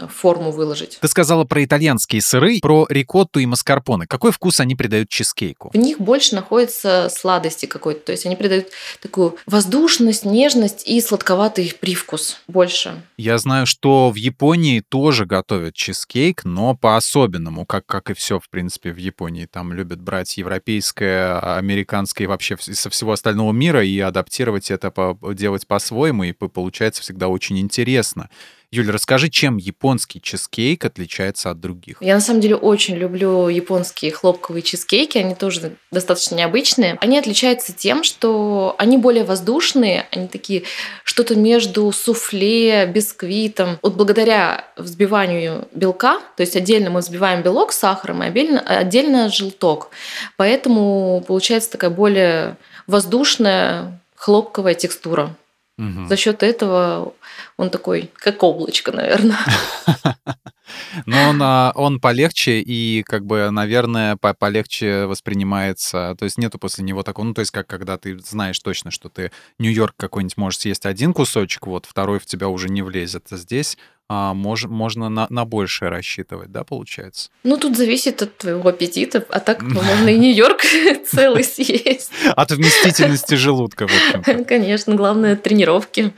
форму 0.08 0.50
выложить. 0.50 0.98
Ты 1.00 1.08
сказала 1.08 1.44
про 1.44 1.64
итальянские 1.64 2.22
сыры, 2.22 2.60
про 2.60 2.86
рикотту 2.88 3.40
и 3.40 3.46
маскарпоне. 3.46 4.06
Какой 4.06 4.32
вкус 4.32 4.60
они 4.60 4.74
придают 4.74 5.08
чизкейку? 5.08 5.70
В 5.72 5.76
них 5.76 6.00
больше 6.00 6.34
находится 6.34 7.08
сладости 7.10 7.66
какой-то. 7.66 8.06
То 8.06 8.12
есть 8.12 8.26
они 8.26 8.36
придают 8.36 8.68
такую 9.00 9.36
воздушность, 9.46 10.24
нежность 10.24 10.86
и 10.86 11.00
сладковатый 11.00 11.74
привкус 11.78 12.40
больше. 12.48 13.02
Я 13.16 13.38
знаю, 13.38 13.66
что 13.66 14.10
в 14.10 14.16
Японии 14.16 14.80
тоже 14.80 15.26
готовят 15.26 15.74
чизкейк, 15.74 16.44
но 16.44 16.74
по-особенному, 16.74 17.66
как, 17.66 17.86
как 17.86 18.10
и 18.10 18.14
все, 18.14 18.38
в 18.38 18.48
принципе, 18.48 18.92
в 18.92 18.96
Японии. 18.96 19.46
Там 19.46 19.72
любят 19.72 20.00
брать 20.00 20.36
европейское, 20.36 21.38
американское 21.56 22.24
и 22.24 22.28
вообще 22.28 22.56
со 22.58 22.90
всего 22.90 23.12
остального 23.12 23.52
мира 23.52 23.84
и 23.84 23.98
адаптировать 24.00 24.70
это, 24.70 24.92
делать 25.34 25.66
по-своему, 25.66 26.24
и 26.24 26.32
получается 26.32 27.02
всегда 27.02 27.28
очень 27.28 27.58
интересно. 27.58 28.30
Юля, 28.72 28.92
расскажи, 28.92 29.28
чем 29.30 29.56
японский 29.56 30.22
чизкейк 30.22 30.84
отличается 30.84 31.50
от 31.50 31.58
других? 31.58 31.96
Я 32.00 32.14
на 32.14 32.20
самом 32.20 32.40
деле 32.40 32.54
очень 32.54 32.94
люблю 32.94 33.48
японские 33.48 34.12
хлопковые 34.12 34.62
чизкейки, 34.62 35.18
они 35.18 35.34
тоже 35.34 35.74
достаточно 35.90 36.36
необычные. 36.36 36.96
Они 37.00 37.18
отличаются 37.18 37.72
тем, 37.72 38.04
что 38.04 38.76
они 38.78 38.96
более 38.96 39.24
воздушные, 39.24 40.06
они 40.12 40.28
такие 40.28 40.62
что-то 41.02 41.34
между 41.34 41.90
суфле, 41.90 42.86
бисквитом. 42.86 43.80
Вот 43.82 43.96
благодаря 43.96 44.64
взбиванию 44.76 45.66
белка, 45.74 46.20
то 46.36 46.42
есть 46.42 46.54
отдельно 46.54 46.90
мы 46.90 47.00
взбиваем 47.00 47.42
белок 47.42 47.72
с 47.72 47.78
сахаром, 47.78 48.22
и 48.22 48.26
отдельно, 48.26 48.60
отдельно 48.60 49.30
желток. 49.30 49.90
Поэтому 50.36 51.24
получается 51.26 51.72
такая 51.72 51.90
более 51.90 52.56
воздушная 52.86 54.00
хлопковая 54.14 54.74
текстура. 54.74 55.34
Угу. 55.80 56.08
За 56.08 56.16
счет 56.16 56.42
этого 56.42 57.14
он 57.56 57.70
такой, 57.70 58.10
как 58.14 58.42
облачко, 58.42 58.92
наверное. 58.92 59.38
Но 61.06 61.30
он, 61.30 61.40
а, 61.42 61.72
он 61.74 62.00
полегче 62.00 62.60
и, 62.60 63.02
как 63.02 63.24
бы, 63.24 63.50
наверное, 63.50 64.16
полегче 64.16 65.06
воспринимается. 65.06 66.14
То 66.18 66.24
есть 66.24 66.36
нету 66.36 66.58
после 66.58 66.84
него 66.84 67.02
такого, 67.02 67.26
ну, 67.26 67.34
то 67.34 67.40
есть 67.40 67.50
как 67.50 67.66
когда 67.66 67.96
ты 67.96 68.18
знаешь 68.18 68.58
точно, 68.60 68.90
что 68.90 69.08
ты 69.08 69.32
Нью-Йорк 69.58 69.94
какой-нибудь 69.96 70.36
можешь 70.36 70.60
съесть 70.60 70.84
один 70.84 71.14
кусочек, 71.14 71.66
вот, 71.66 71.86
второй 71.86 72.18
в 72.18 72.26
тебя 72.26 72.48
уже 72.48 72.68
не 72.68 72.82
влезет. 72.82 73.26
Здесь 73.30 73.78
а, 74.12 74.34
мож, 74.34 74.64
можно 74.64 75.08
на, 75.08 75.28
на 75.30 75.44
большее 75.44 75.88
рассчитывать, 75.88 76.50
да, 76.50 76.64
получается? 76.64 77.30
Ну, 77.44 77.56
тут 77.56 77.76
зависит 77.76 78.20
от 78.22 78.36
твоего 78.38 78.68
аппетита, 78.68 79.24
а 79.28 79.38
так 79.38 79.62
ну, 79.62 79.80
можно 79.80 80.08
и 80.08 80.18
Нью-Йорк 80.18 80.62
целый 81.06 81.44
съесть. 81.44 82.10
От 82.34 82.50
вместительности 82.50 83.36
желудка, 83.36 83.86
в 83.86 84.16
общем 84.16 84.44
Конечно, 84.44 84.96
главное 84.96 85.36
тренировки. 85.36 86.12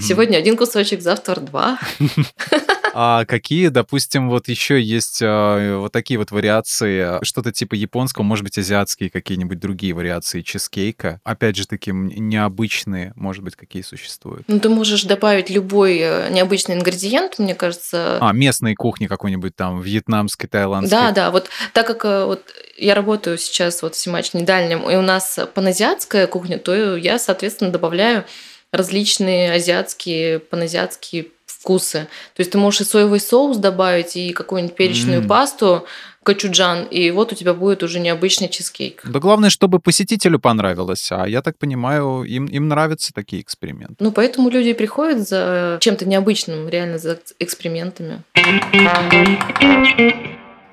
Сегодня 0.00 0.38
один 0.38 0.56
кусочек, 0.56 1.02
завтра 1.02 1.38
два. 1.40 1.78
А 2.96 3.24
какие, 3.24 3.68
допустим, 3.68 4.30
вот 4.30 4.46
еще 4.46 4.80
есть 4.80 5.18
а, 5.20 5.78
вот 5.78 5.90
такие 5.90 6.16
вот 6.16 6.30
вариации, 6.30 7.18
что-то 7.24 7.50
типа 7.50 7.74
японского, 7.74 8.22
может 8.22 8.44
быть, 8.44 8.56
азиатские 8.56 9.10
какие-нибудь 9.10 9.58
другие 9.58 9.94
вариации 9.94 10.42
чизкейка? 10.42 11.20
Опять 11.24 11.56
же, 11.56 11.66
таким 11.66 12.06
необычные, 12.06 13.12
может 13.16 13.42
быть, 13.42 13.56
какие 13.56 13.82
существуют? 13.82 14.44
Ну, 14.46 14.60
ты 14.60 14.68
можешь 14.68 15.02
добавить 15.02 15.50
любой 15.50 15.98
э, 15.98 16.28
необычный 16.30 16.76
ингредиент, 16.76 17.40
мне 17.40 17.56
кажется. 17.56 18.18
А, 18.20 18.32
местной 18.32 18.76
кухни 18.76 19.08
какой-нибудь 19.08 19.56
там, 19.56 19.80
вьетнамской, 19.80 20.48
тайландской. 20.48 20.96
Да, 20.96 21.10
да, 21.10 21.30
вот 21.32 21.48
так 21.72 21.88
как 21.88 22.04
э, 22.04 22.24
вот 22.26 22.44
я 22.78 22.94
работаю 22.94 23.38
сейчас 23.38 23.82
вот 23.82 23.96
в 23.96 23.98
Симач 23.98 24.34
Недальнем, 24.34 24.88
и 24.88 24.94
у 24.94 25.02
нас 25.02 25.40
паназиатская 25.52 26.28
кухня, 26.28 26.58
то 26.58 26.96
я, 26.96 27.18
соответственно, 27.18 27.72
добавляю 27.72 28.24
различные 28.70 29.52
азиатские, 29.52 30.38
паназиатские 30.38 31.26
вкусы. 31.64 32.08
То 32.34 32.40
есть 32.40 32.50
ты 32.50 32.58
можешь 32.58 32.82
и 32.82 32.84
соевый 32.84 33.20
соус 33.20 33.56
добавить, 33.56 34.16
и 34.16 34.32
какую-нибудь 34.32 34.76
перечную 34.76 35.22
mm. 35.22 35.26
пасту, 35.26 35.86
качуджан, 36.22 36.84
и 36.84 37.10
вот 37.10 37.32
у 37.32 37.34
тебя 37.34 37.54
будет 37.54 37.82
уже 37.82 38.00
необычный 38.00 38.48
чизкейк. 38.48 39.02
Да 39.04 39.18
главное, 39.18 39.50
чтобы 39.50 39.78
посетителю 39.78 40.38
понравилось, 40.38 41.08
а 41.10 41.26
я 41.26 41.40
так 41.40 41.58
понимаю, 41.58 42.24
им, 42.24 42.46
им 42.46 42.68
нравятся 42.68 43.12
такие 43.14 43.40
эксперименты. 43.40 43.96
Ну, 43.98 44.12
поэтому 44.12 44.50
люди 44.50 44.72
приходят 44.74 45.26
за 45.26 45.78
чем-то 45.80 46.06
необычным, 46.06 46.68
реально 46.68 46.98
за 46.98 47.18
экспериментами. 47.38 48.22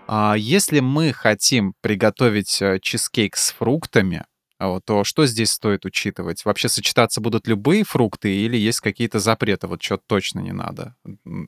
А 0.07 0.35
если 0.37 0.81
мы 0.81 1.13
хотим 1.13 1.73
приготовить 1.79 2.61
э, 2.61 2.79
чизкейк 2.81 3.37
с 3.37 3.53
фруктами, 3.53 4.25
вот, 4.67 4.85
то 4.85 5.03
что 5.03 5.25
здесь 5.25 5.51
стоит 5.51 5.85
учитывать? 5.85 6.45
Вообще 6.45 6.69
сочетаться 6.69 7.21
будут 7.21 7.47
любые 7.47 7.83
фрукты 7.83 8.33
или 8.33 8.57
есть 8.57 8.79
какие-то 8.79 9.19
запреты? 9.19 9.67
Вот 9.67 9.81
что 9.81 9.97
точно 9.97 10.39
не 10.39 10.51
надо 10.51 10.95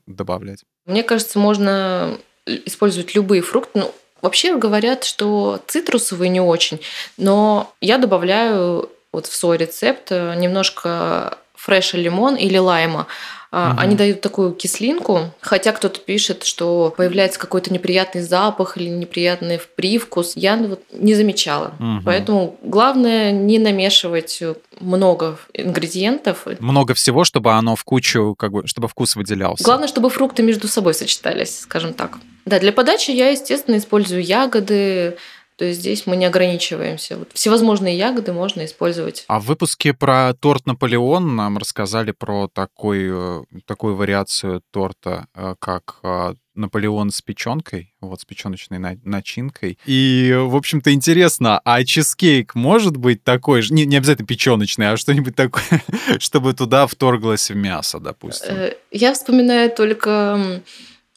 добавлять? 0.06 0.64
Мне 0.86 1.02
кажется, 1.02 1.38
можно 1.38 2.18
использовать 2.46 3.14
любые 3.14 3.42
фрукты. 3.42 3.78
Ну, 3.78 3.94
вообще 4.22 4.56
говорят, 4.56 5.04
что 5.04 5.62
цитрусовые 5.66 6.28
не 6.28 6.40
очень, 6.40 6.80
но 7.16 7.72
я 7.80 7.98
добавляю 7.98 8.90
вот 9.12 9.26
в 9.26 9.34
свой 9.34 9.58
рецепт 9.58 10.10
э, 10.10 10.34
немножко 10.36 11.38
фреша 11.54 11.96
лимон 11.96 12.34
или 12.34 12.58
лайма. 12.58 13.06
Угу. 13.54 13.80
Они 13.80 13.94
дают 13.94 14.20
такую 14.20 14.52
кислинку, 14.52 15.32
хотя 15.40 15.70
кто-то 15.70 16.00
пишет, 16.00 16.42
что 16.42 16.92
появляется 16.96 17.38
какой-то 17.38 17.72
неприятный 17.72 18.22
запах 18.22 18.76
или 18.76 18.88
неприятный 18.88 19.60
привкус. 19.76 20.32
Я 20.34 20.56
вот 20.56 20.82
не 20.92 21.14
замечала. 21.14 21.72
Угу. 21.78 22.02
Поэтому 22.04 22.56
главное 22.62 23.30
не 23.30 23.60
намешивать 23.60 24.42
много 24.80 25.38
ингредиентов. 25.52 26.46
Много 26.58 26.94
всего, 26.94 27.22
чтобы 27.22 27.52
оно 27.52 27.76
в 27.76 27.84
кучу, 27.84 28.34
как 28.36 28.50
бы, 28.50 28.66
чтобы 28.66 28.88
вкус 28.88 29.14
выделялся. 29.14 29.62
Главное, 29.62 29.86
чтобы 29.86 30.10
фрукты 30.10 30.42
между 30.42 30.66
собой 30.66 30.94
сочетались, 30.94 31.60
скажем 31.60 31.94
так. 31.94 32.18
Да, 32.46 32.58
для 32.58 32.72
подачи 32.72 33.12
я, 33.12 33.30
естественно, 33.30 33.78
использую 33.78 34.22
ягоды, 34.22 35.16
То 35.56 35.64
есть 35.64 35.80
здесь 35.80 36.06
мы 36.06 36.16
не 36.16 36.24
ограничиваемся. 36.24 37.16
Вот 37.16 37.30
всевозможные 37.32 37.96
ягоды 37.96 38.32
можно 38.32 38.64
использовать. 38.64 39.24
А 39.28 39.38
в 39.38 39.44
выпуске 39.44 39.94
про 39.94 40.34
торт 40.34 40.66
Наполеон 40.66 41.36
нам 41.36 41.58
рассказали 41.58 42.10
про 42.10 42.48
такой, 42.48 43.08
э, 43.08 43.42
такую 43.64 43.94
вариацию 43.94 44.62
торта, 44.72 45.28
э, 45.34 45.54
как 45.60 46.00
э, 46.02 46.34
Наполеон 46.56 47.10
с 47.10 47.22
печенкой, 47.22 47.94
вот 48.00 48.20
с 48.20 48.24
печеночной 48.24 48.78
начинкой. 49.04 49.78
И, 49.86 50.34
в 50.36 50.56
общем-то, 50.56 50.92
интересно, 50.92 51.60
а 51.64 51.84
чизкейк 51.84 52.56
может 52.56 52.96
быть 52.96 53.22
такой 53.22 53.62
же, 53.62 53.74
не, 53.74 53.86
не 53.86 53.96
обязательно 53.96 54.26
печеночный, 54.26 54.90
а 54.90 54.96
что-нибудь 54.96 55.36
такое, 55.36 55.82
чтобы 56.18 56.54
туда 56.54 56.88
вторглось 56.88 57.50
в 57.50 57.54
мясо, 57.54 58.00
допустим? 58.00 58.54
Я 58.90 59.14
вспоминаю 59.14 59.70
только 59.70 60.62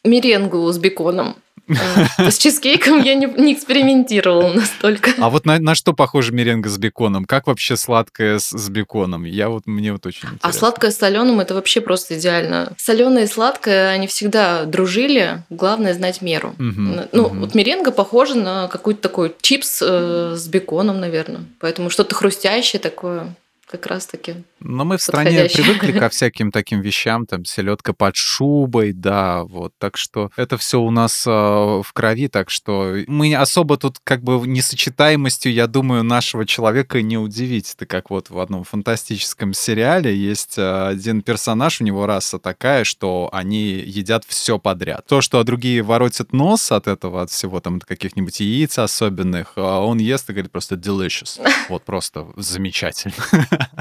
меренгу 0.04 0.70
с 0.72 0.78
беконом. 0.78 1.36
А, 1.68 2.30
с 2.30 2.38
чизкейком 2.38 3.02
я 3.02 3.14
не, 3.14 3.26
не 3.26 3.54
экспериментировала 3.54 4.52
настолько. 4.52 5.10
А 5.18 5.30
вот 5.30 5.46
на, 5.46 5.58
на 5.58 5.74
что 5.74 5.92
похожа 5.92 6.32
меренга 6.32 6.68
с 6.68 6.78
беконом? 6.78 7.24
Как 7.24 7.46
вообще 7.46 7.76
сладкое 7.76 8.38
с, 8.38 8.50
с 8.50 8.68
беконом? 8.68 9.24
Я 9.24 9.48
вот 9.48 9.66
мне 9.66 9.92
вот 9.92 10.06
очень 10.06 10.28
а 10.28 10.32
интересно. 10.32 10.48
А 10.48 10.52
сладкое 10.52 10.90
с 10.90 10.98
соленым 10.98 11.40
это 11.40 11.54
вообще 11.54 11.80
просто 11.80 12.18
идеально. 12.18 12.72
Соленое 12.76 13.24
и 13.24 13.28
сладкое 13.28 13.90
они 13.90 14.06
всегда 14.06 14.64
дружили. 14.64 15.42
Главное 15.50 15.94
знать 15.94 16.22
меру. 16.22 16.50
Угу, 16.58 17.06
ну 17.12 17.22
угу. 17.22 17.36
вот 17.36 17.54
меренга 17.54 17.90
похожа 17.90 18.34
на 18.34 18.68
какой-то 18.68 19.00
такой 19.00 19.34
чипс 19.40 19.82
э, 19.82 20.34
с 20.36 20.46
беконом, 20.48 21.00
наверное. 21.00 21.42
Поэтому 21.60 21.90
что-то 21.90 22.14
хрустящее 22.14 22.80
такое 22.80 23.34
как 23.68 23.86
раз-таки. 23.86 24.36
Но 24.60 24.84
мы 24.84 24.96
в 24.96 25.02
стране 25.02 25.44
привыкли 25.44 25.92
ко 25.92 26.08
всяким 26.10 26.50
таким 26.50 26.80
вещам, 26.80 27.26
там 27.26 27.44
селедка 27.44 27.92
под 27.92 28.16
шубой, 28.16 28.92
да, 28.92 29.44
вот. 29.44 29.72
Так 29.78 29.96
что 29.96 30.30
это 30.36 30.56
все 30.56 30.80
у 30.80 30.90
нас 30.90 31.26
э, 31.26 31.30
в 31.30 31.86
крови, 31.92 32.28
так 32.28 32.50
что 32.50 32.96
мы 33.06 33.34
особо 33.34 33.76
тут 33.76 33.98
как 34.02 34.22
бы 34.22 34.46
несочетаемостью, 34.46 35.52
я 35.52 35.66
думаю, 35.66 36.02
нашего 36.02 36.46
человека 36.46 37.02
не 37.02 37.18
удивить. 37.18 37.74
Это 37.74 37.86
как 37.86 38.10
вот 38.10 38.30
в 38.30 38.38
одном 38.38 38.64
фантастическом 38.64 39.52
сериале 39.52 40.16
есть 40.16 40.58
э, 40.58 40.86
один 40.88 41.22
персонаж, 41.22 41.80
у 41.80 41.84
него 41.84 42.06
раса 42.06 42.38
такая, 42.38 42.84
что 42.84 43.28
они 43.32 43.72
едят 43.72 44.24
все 44.26 44.58
подряд. 44.58 45.06
То, 45.06 45.20
что 45.20 45.42
другие 45.44 45.82
воротят 45.82 46.32
нос 46.32 46.72
от 46.72 46.88
этого, 46.88 47.22
от 47.22 47.30
всего 47.30 47.60
там, 47.60 47.80
каких-нибудь 47.80 48.40
яиц 48.40 48.78
особенных, 48.78 49.52
а 49.56 49.80
он 49.80 49.98
ест 49.98 50.30
и 50.30 50.32
говорит 50.32 50.50
просто 50.50 50.74
delicious. 50.74 51.40
Вот 51.68 51.84
просто 51.84 52.26
замечательно. 52.36 53.14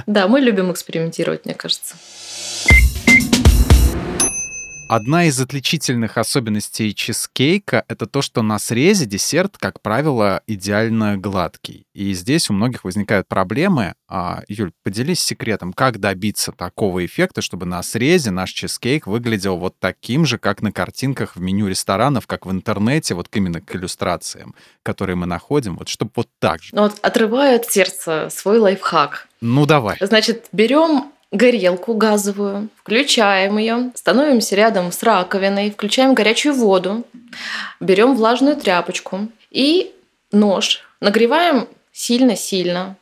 Да, 0.06 0.28
мы 0.28 0.40
любим 0.40 0.72
экспериментировать, 0.72 1.46
мне 1.46 1.54
кажется. 1.54 1.96
Одна 4.90 5.26
из 5.26 5.38
отличительных 5.42 6.18
особенностей 6.18 6.96
чизкейка— 6.96 7.84
это 7.90 8.06
то, 8.06 8.22
что 8.22 8.42
на 8.42 8.58
срезе 8.58 9.06
десерт, 9.06 9.58
как 9.58 9.82
правило, 9.82 10.42
идеально 10.48 11.18
гладкий. 11.18 11.86
И 11.94 12.14
здесь 12.14 12.50
у 12.50 12.54
многих 12.54 12.86
возникают 12.86 13.28
проблемы. 13.28 13.96
А, 14.08 14.44
Юль, 14.48 14.72
поделись 14.84 15.20
секретом, 15.20 15.74
как 15.74 16.00
добиться 16.00 16.54
такого 16.54 17.06
эффекта, 17.06 17.42
чтобы 17.42 17.66
на 17.66 17.84
срезе 17.84 18.32
наш 18.32 18.52
чизкейк 18.52 19.08
выглядел 19.08 19.58
вот 19.58 19.76
таким 19.78 20.26
же, 20.26 20.38
как 20.38 20.62
на 20.62 20.72
картинках 20.72 21.36
в 21.36 21.42
меню 21.42 21.68
ресторанов, 21.68 22.26
как 22.26 22.46
в 22.46 22.52
интернете, 22.52 23.14
вот 23.14 23.28
именно 23.34 23.60
к 23.60 23.76
иллюстрациям, 23.76 24.56
которые 24.84 25.18
мы 25.18 25.26
находим, 25.26 25.76
вот 25.76 25.90
чтобы 25.90 26.12
вот 26.16 26.30
так 26.40 26.64
же. 26.64 26.70
Ну 26.72 26.84
вот 26.84 26.98
отрываю 27.02 27.58
от 27.58 27.70
сердца 27.70 28.30
свой 28.32 28.60
лайфхак. 28.60 29.28
Ну 29.42 29.66
давай. 29.66 29.98
Значит, 30.00 30.48
берем 30.54 31.12
горелку 31.32 31.94
газовую, 31.94 32.70
включаем 32.76 33.58
ее, 33.58 33.92
становимся 33.96 34.56
рядом 34.56 34.92
с 34.92 35.04
раковиной, 35.04 35.72
включаем 35.72 36.14
горячую 36.14 36.56
воду, 36.56 37.06
берем 37.80 38.16
влажную 38.16 38.56
тряпочку 38.56 39.28
и 39.52 39.94
нож, 40.32 40.82
нагреваем 41.02 41.68
сильно-сильно 41.92 42.96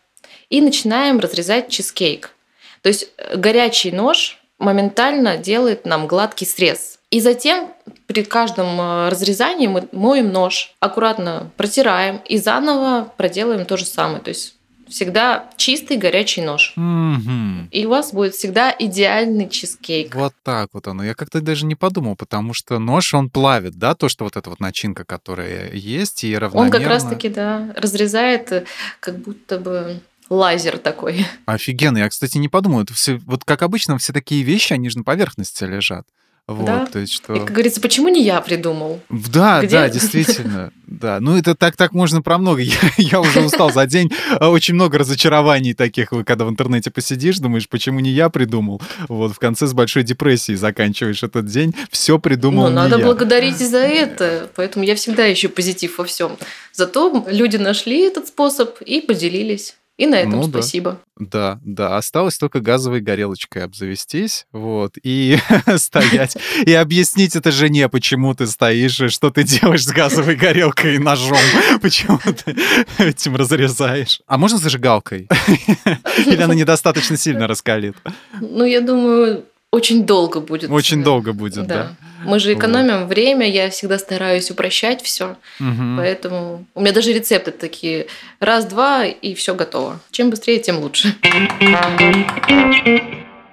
и 0.50 0.62
начинаем 0.62 1.20
разрезать 1.20 1.70
чизкейк. 1.70 2.32
То 2.82 2.90
есть 2.90 3.10
э, 3.18 3.36
горячий 3.36 3.92
нож 3.92 4.40
моментально 4.58 5.38
делает 5.38 5.86
нам 5.86 6.08
гладкий 6.08 6.48
срез. 6.48 7.00
И 7.10 7.20
затем 7.20 7.74
при 8.08 8.24
каждом 8.24 8.80
э, 8.80 9.10
разрезании 9.10 9.68
мы 9.68 9.88
моем 9.92 10.32
нож, 10.32 10.74
аккуратно 10.80 11.52
протираем 11.58 12.22
и 12.26 12.38
заново 12.38 13.12
проделаем 13.18 13.66
то 13.66 13.78
же 13.78 13.86
самое. 13.86 14.22
То 14.22 14.30
есть 14.30 14.55
всегда 14.88 15.50
чистый 15.58 15.98
горячий 15.98 16.42
нож. 16.42 16.74
Mm-hmm. 16.78 17.70
И 17.72 17.86
у 17.86 17.90
вас 17.90 18.14
будет 18.14 18.36
всегда 18.36 18.76
идеальный 18.78 19.50
чизкейк. 19.50 20.16
Вот 20.16 20.34
так 20.44 20.70
вот 20.74 20.88
оно. 20.88 21.04
Я 21.04 21.14
как-то 21.14 21.42
даже 21.42 21.66
не 21.66 21.76
подумал, 21.76 22.16
потому 22.16 22.54
что 22.54 22.80
нож, 22.80 23.14
он 23.14 23.30
плавит, 23.30 23.76
да, 23.76 23.96
то, 23.96 24.10
что 24.10 24.26
вот 24.26 24.38
эта 24.38 24.50
вот 24.50 24.60
начинка, 24.60 25.06
которая 25.06 25.72
есть, 25.74 26.24
и 26.24 26.38
равномерно... 26.38 26.76
Он 26.76 26.82
как 26.82 26.90
раз-таки, 26.90 27.30
да, 27.30 27.74
разрезает 27.76 28.52
э, 28.52 28.66
как 29.00 29.20
будто 29.20 29.60
бы 29.60 30.00
лазер 30.30 30.78
такой. 30.78 31.26
Офигенно. 31.46 31.98
Я, 32.00 32.10
кстати, 32.10 32.38
не 32.38 32.50
подумал. 32.50 32.82
Это 32.82 32.94
все, 32.94 33.18
вот 33.26 33.44
как 33.44 33.62
обычно, 33.62 33.98
все 33.98 34.14
такие 34.14 34.44
вещи, 34.44 34.74
они 34.74 34.90
же 34.90 35.00
на 35.00 35.04
поверхности 35.04 35.64
лежат. 35.64 36.06
Вот, 36.48 36.66
да? 36.66 36.86
то 36.86 37.00
есть 37.00 37.12
что... 37.14 37.34
И, 37.34 37.40
как 37.40 37.52
говорится, 37.52 37.82
почему 37.82 38.08
не 38.10 38.24
я 38.24 38.40
придумал? 38.40 39.00
Да, 39.10 39.64
Где? 39.64 39.78
да, 39.78 39.90
действительно. 39.90 40.72
Да, 40.86 41.20
ну 41.20 41.36
это 41.36 41.56
так, 41.56 41.76
так 41.76 41.94
можно 41.94 42.22
про 42.22 42.38
много. 42.38 42.62
Я, 42.62 42.78
я 42.98 43.20
уже 43.22 43.42
устал 43.42 43.72
за 43.74 43.88
день. 43.88 44.12
А, 44.40 44.50
очень 44.52 44.76
много 44.76 45.00
разочарований 45.00 45.74
таких, 45.74 46.10
когда 46.24 46.46
в 46.46 46.50
интернете 46.50 46.92
посидишь, 46.92 47.40
думаешь, 47.40 47.68
почему 47.68 48.00
не 48.00 48.12
я 48.12 48.30
придумал? 48.30 48.80
Вот 49.10 49.34
в 49.34 49.40
конце 49.40 49.66
с 49.66 49.74
большой 49.74 50.04
депрессией 50.04 50.56
заканчиваешь 50.58 51.24
этот 51.24 51.48
день. 51.48 51.74
Все 51.90 52.20
придумал 52.20 52.68
Ну, 52.70 52.76
надо 52.76 52.98
я. 53.00 53.04
благодарить 53.04 53.58
за 53.58 53.80
это. 53.80 54.48
Поэтому 54.56 54.86
я 54.86 54.96
всегда 54.96 55.32
ищу 55.34 55.50
позитив 55.50 55.98
во 55.98 56.06
всем. 56.06 56.38
Зато 56.72 57.26
люди 57.28 57.58
нашли 57.58 58.02
этот 58.02 58.28
способ 58.28 58.80
и 58.82 59.02
поделились. 59.02 59.76
И 59.98 60.08
на 60.08 60.16
этом 60.16 60.42
ну, 60.42 60.44
спасибо. 60.44 61.00
Да, 61.18 61.60
да. 61.64 61.96
Осталось 61.96 62.38
только 62.38 62.60
газовой 62.60 63.00
горелочкой 63.00 63.64
обзавестись, 63.64 64.46
вот, 64.52 64.96
и 65.02 65.38
стоять, 65.78 66.36
и 66.66 66.74
объяснить 66.74 67.38
это 67.38 67.52
жене, 67.52 67.88
почему 67.88 68.34
ты 68.36 68.46
стоишь, 68.48 69.00
что 69.08 69.30
ты 69.30 69.44
делаешь 69.44 69.86
с 69.86 69.92
газовой 69.92 70.36
горелкой 70.36 70.96
и 70.96 71.00
ножом, 71.00 71.38
почему 71.82 72.20
ты 72.20 72.58
этим 72.98 73.38
разрезаешь. 73.38 74.22
А 74.28 74.38
можно 74.38 74.58
зажигалкой? 74.58 75.30
Или 76.26 76.42
она 76.42 76.56
недостаточно 76.56 77.16
сильно 77.16 77.48
раскалит? 77.48 77.96
Ну, 78.42 78.66
я 78.66 78.82
думаю, 78.82 79.46
очень 79.72 80.06
долго 80.06 80.42
будет. 80.42 80.70
Очень 80.70 81.04
долго 81.04 81.32
будет, 81.32 81.68
да. 81.68 81.96
Мы 82.26 82.40
же 82.40 82.54
экономим 82.54 83.02
вот. 83.02 83.10
время, 83.10 83.50
я 83.50 83.70
всегда 83.70 83.98
стараюсь 84.00 84.52
упрощать 84.52 85.02
все, 85.02 85.38
угу. 85.60 85.98
поэтому 85.98 86.66
у 86.74 86.82
меня 86.82 86.92
даже 86.92 87.14
рецепты 87.14 87.52
такие: 87.52 88.08
раз-два 88.40 89.06
и 89.06 89.34
все 89.36 89.56
готово. 89.56 90.00
Чем 90.12 90.30
быстрее, 90.30 90.60
тем 90.60 90.80
лучше. 90.80 91.16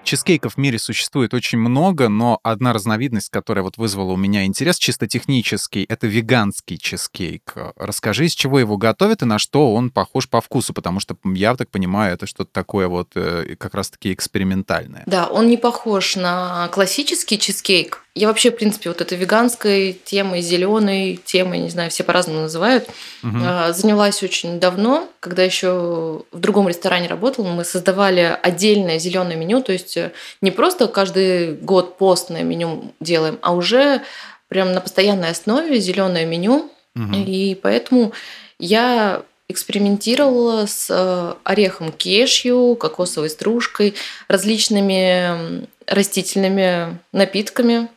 Чизкейков 0.04 0.54
в 0.54 0.58
мире 0.58 0.78
существует 0.78 1.32
очень 1.32 1.58
много, 1.58 2.08
но 2.08 2.40
одна 2.42 2.72
разновидность, 2.72 3.30
которая 3.30 3.62
вот 3.62 3.76
вызвала 3.76 4.12
у 4.12 4.16
меня 4.16 4.44
интерес, 4.44 4.76
чисто 4.78 5.06
технический, 5.06 5.86
это 5.88 6.06
веганский 6.06 6.76
чизкейк. 6.76 7.54
Расскажи, 7.76 8.26
из 8.26 8.34
чего 8.34 8.58
его 8.58 8.76
готовят 8.76 9.22
и 9.22 9.26
на 9.26 9.38
что 9.38 9.72
он 9.74 9.90
похож 9.90 10.28
по 10.28 10.40
вкусу, 10.40 10.74
потому 10.74 11.00
что 11.00 11.16
я 11.24 11.54
так 11.54 11.70
понимаю, 11.70 12.14
это 12.14 12.26
что-то 12.26 12.50
такое 12.52 12.88
вот 12.88 13.10
э, 13.14 13.54
как 13.58 13.74
раз-таки 13.74 14.12
экспериментальное. 14.12 15.04
Да, 15.06 15.26
он 15.28 15.46
не 15.48 15.56
похож 15.56 16.16
на 16.16 16.68
классический 16.68 17.38
чизкейк, 17.38 18.01
я 18.14 18.28
вообще, 18.28 18.50
в 18.50 18.56
принципе, 18.56 18.90
вот 18.90 19.00
этой 19.00 19.16
веганской 19.16 19.98
темой, 20.04 20.42
зеленой 20.42 21.18
темой, 21.24 21.60
не 21.60 21.70
знаю, 21.70 21.90
все 21.90 22.04
по-разному 22.04 22.42
называют, 22.42 22.86
угу. 23.22 23.38
занялась 23.70 24.22
очень 24.22 24.60
давно, 24.60 25.08
когда 25.20 25.42
еще 25.42 26.22
в 26.30 26.38
другом 26.38 26.68
ресторане 26.68 27.08
работала. 27.08 27.48
Мы 27.48 27.64
создавали 27.64 28.38
отдельное 28.42 28.98
зеленое 28.98 29.36
меню, 29.36 29.62
то 29.62 29.72
есть 29.72 29.96
э, 29.96 30.12
не 30.42 30.50
просто 30.50 30.88
каждый 30.88 31.54
год 31.54 31.96
постное 31.96 32.42
меню 32.42 32.92
делаем, 33.00 33.38
а 33.40 33.54
уже 33.54 34.02
прям 34.48 34.74
на 34.74 34.82
постоянной 34.82 35.30
основе 35.30 35.80
зеленое 35.80 36.26
меню. 36.26 36.70
Угу. 36.94 37.14
И 37.14 37.54
поэтому 37.54 38.12
я 38.58 39.22
экспериментировала 39.48 40.66
с 40.66 40.88
э, 40.90 41.34
орехом 41.44 41.90
кешью, 41.92 42.76
кокосовой 42.76 43.30
стружкой, 43.30 43.94
различными 44.28 45.66
растительными 45.86 46.98
напитками 47.12 47.88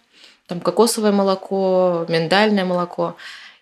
там 0.48 0.60
кокосовое 0.60 1.12
молоко, 1.12 2.06
миндальное 2.08 2.66
молоко. 2.66 3.16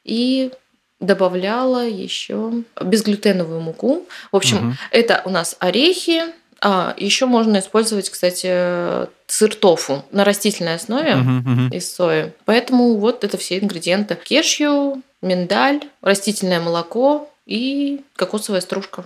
И 0.04 0.52
добавляла 1.00 1.86
еще 1.86 2.63
безглютеновую 2.82 3.62
муку. 3.62 4.06
В 4.32 4.36
общем, 4.36 4.69
угу. 4.69 4.76
это 4.91 5.22
у 5.26 5.30
нас 5.30 5.56
орехи. 5.60 6.24
А 6.65 6.93
еще 6.96 7.26
можно 7.26 7.60
использовать, 7.60 8.10
кстати, 8.10 9.08
сыр 9.28 9.54
тофу 9.54 10.06
на 10.12 10.24
растительной 10.24 10.76
основе 10.76 11.15
угу, 11.15 11.52
угу. 11.52 11.76
из 11.76 11.93
сои. 11.93 12.32
Поэтому 12.46 12.96
вот 12.96 13.26
это 13.26 13.38
все 13.38 13.60
ингредиенты: 13.60 14.15
кешью, 14.15 15.02
миндаль, 15.22 15.82
растительное 16.02 16.62
молоко 16.62 17.30
и 17.46 18.02
кокосовая 18.15 18.62
стружка. 18.62 19.04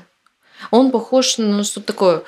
Он 0.69 0.91
похож 0.91 1.39
на 1.39 1.63
что-то 1.63 1.87
такое 1.87 2.23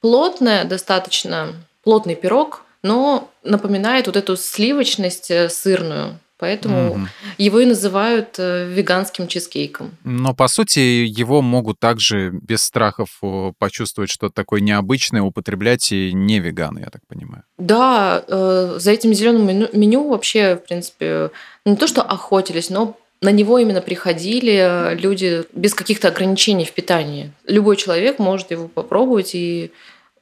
плотное, 0.00 0.64
достаточно 0.64 1.54
плотный 1.82 2.14
пирог, 2.14 2.62
но 2.82 3.30
напоминает 3.42 4.06
вот 4.06 4.16
эту 4.16 4.36
сливочность 4.36 5.30
э, 5.30 5.48
сырную. 5.48 6.18
Поэтому 6.38 6.92
угу. 6.92 7.00
его 7.36 7.60
и 7.60 7.66
называют 7.66 8.36
э, 8.38 8.66
веганским 8.66 9.28
чизкейком. 9.28 9.90
Но 10.04 10.34
по 10.34 10.48
сути 10.48 10.78
его 10.78 11.42
могут 11.42 11.78
также 11.78 12.30
без 12.30 12.62
страхов 12.62 13.20
почувствовать 13.58 14.10
что-то 14.10 14.34
такое 14.34 14.62
необычное, 14.62 15.20
употреблять 15.20 15.92
и 15.92 16.14
не 16.14 16.40
веганы, 16.40 16.78
я 16.78 16.86
так 16.88 17.02
понимаю. 17.06 17.44
Да, 17.58 18.24
э, 18.26 18.76
за 18.78 18.90
этим 18.90 19.12
зеленым 19.12 19.46
меню, 19.46 19.68
меню 19.74 20.08
вообще, 20.08 20.56
в 20.56 20.66
принципе, 20.66 21.30
не 21.66 21.76
то 21.76 21.86
что 21.86 22.00
охотились, 22.00 22.70
но 22.70 22.96
на 23.20 23.30
него 23.30 23.58
именно 23.58 23.82
приходили 23.82 24.94
люди 24.98 25.44
без 25.52 25.74
каких-то 25.74 26.08
ограничений 26.08 26.64
в 26.64 26.72
питании. 26.72 27.32
Любой 27.44 27.76
человек 27.76 28.18
может 28.18 28.50
его 28.50 28.66
попробовать, 28.66 29.34
и 29.34 29.72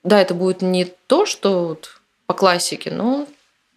да, 0.03 0.21
это 0.21 0.35
будет 0.35 0.63
не 0.63 0.87
то, 1.07 1.27
что 1.27 1.69
вот 1.69 1.98
по 2.29 2.35
классике, 2.35 2.91
но 2.91 3.27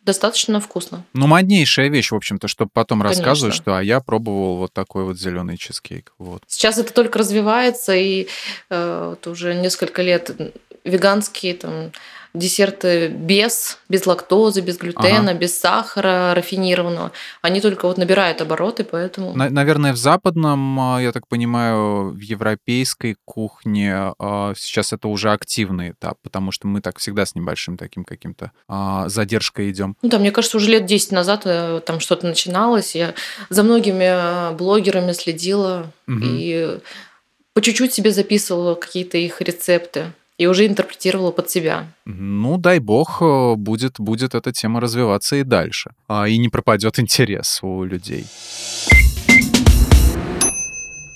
достаточно 0.04 0.60
вкусно. 0.60 1.06
Ну, 1.14 1.26
моднейшая 1.26 1.88
вещь, 1.90 2.12
в 2.12 2.16
общем-то, 2.16 2.50
чтобы 2.50 2.70
потом 2.74 3.00
Конечно. 3.00 3.24
рассказывать, 3.24 3.56
что 3.56 3.78
а 3.78 3.82
я 3.82 4.02
пробовал 4.02 4.58
вот 4.58 4.74
такой 4.74 5.06
вот 5.06 5.18
зеленый 5.18 5.58
чизкейк. 5.58 6.12
Вот. 6.18 6.44
Сейчас 6.48 6.78
это 6.78 6.94
только 6.94 7.18
развивается, 7.18 7.96
и 7.96 8.28
э, 8.70 9.08
вот 9.12 9.26
уже 9.28 9.56
несколько 9.56 10.02
лет 10.02 10.32
веганские 10.84 11.54
там 11.54 11.92
десерты 12.34 13.10
без, 13.10 13.78
без 13.90 14.06
лактозы, 14.06 14.62
без 14.62 14.78
глютена, 14.78 15.32
ага. 15.32 15.34
без 15.34 15.58
сахара 15.58 16.34
рафинированного. 16.34 17.12
Они 17.42 17.62
только 17.62 17.88
вот 17.88 17.98
набирают 17.98 18.42
обороты, 18.42 18.84
поэтому... 18.84 19.34
Наверное, 19.36 19.94
в 19.94 19.98
западном, 19.98 20.80
а, 20.80 21.02
я 21.02 21.12
так 21.12 21.28
понимаю, 21.28 22.12
в 22.12 22.20
европейской 22.20 23.18
кухне 23.26 24.14
а, 24.18 24.54
сейчас 24.56 24.94
это 24.94 25.08
уже 25.08 25.32
активный 25.32 25.92
этап, 25.92 26.18
потому 26.24 26.52
что 26.52 26.68
мы 26.68 26.82
так 26.82 27.00
всегда 27.00 27.26
с 27.26 27.36
небольшим 27.36 27.78
таким 27.78 28.06
каким-то 28.06 28.52
а, 28.68 29.10
задержкой 29.10 29.72
идем. 29.72 29.98
Ну 30.02 30.10
да, 30.10 30.20
мне 30.20 30.32
кажется, 30.32 30.58
уже 30.58 30.70
лет 30.70 30.86
10 30.86 31.12
назад 31.12 31.42
э, 31.46 31.82
там 31.86 32.00
что-то 32.00 32.28
начиналось. 32.28 32.96
Я 32.96 33.14
за 33.50 33.64
многими 33.64 34.54
блогерами 34.56 35.12
следила 35.12 35.92
угу. 36.08 36.20
и 36.22 36.80
по 37.54 37.62
чуть-чуть 37.62 37.94
себе 37.94 38.12
записывала 38.12 38.76
какие-то 38.76 39.18
их 39.18 39.42
рецепты 39.42 40.14
и 40.42 40.48
уже 40.48 40.66
интерпретировала 40.66 41.30
под 41.30 41.52
себя. 41.52 41.94
Ну, 42.06 42.58
дай 42.58 42.80
бог, 42.80 43.22
э, 43.22 43.54
будет, 43.56 44.00
будет 44.00 44.34
эта 44.34 44.52
тема 44.52 44.80
развиваться 44.80 45.36
и 45.36 45.44
дальше. 45.44 45.92
А, 46.08 46.28
и 46.28 46.40
не 46.40 46.50
пропадет 46.50 46.98
интерес 46.98 47.60
у 47.62 47.84
людей. 47.84 48.26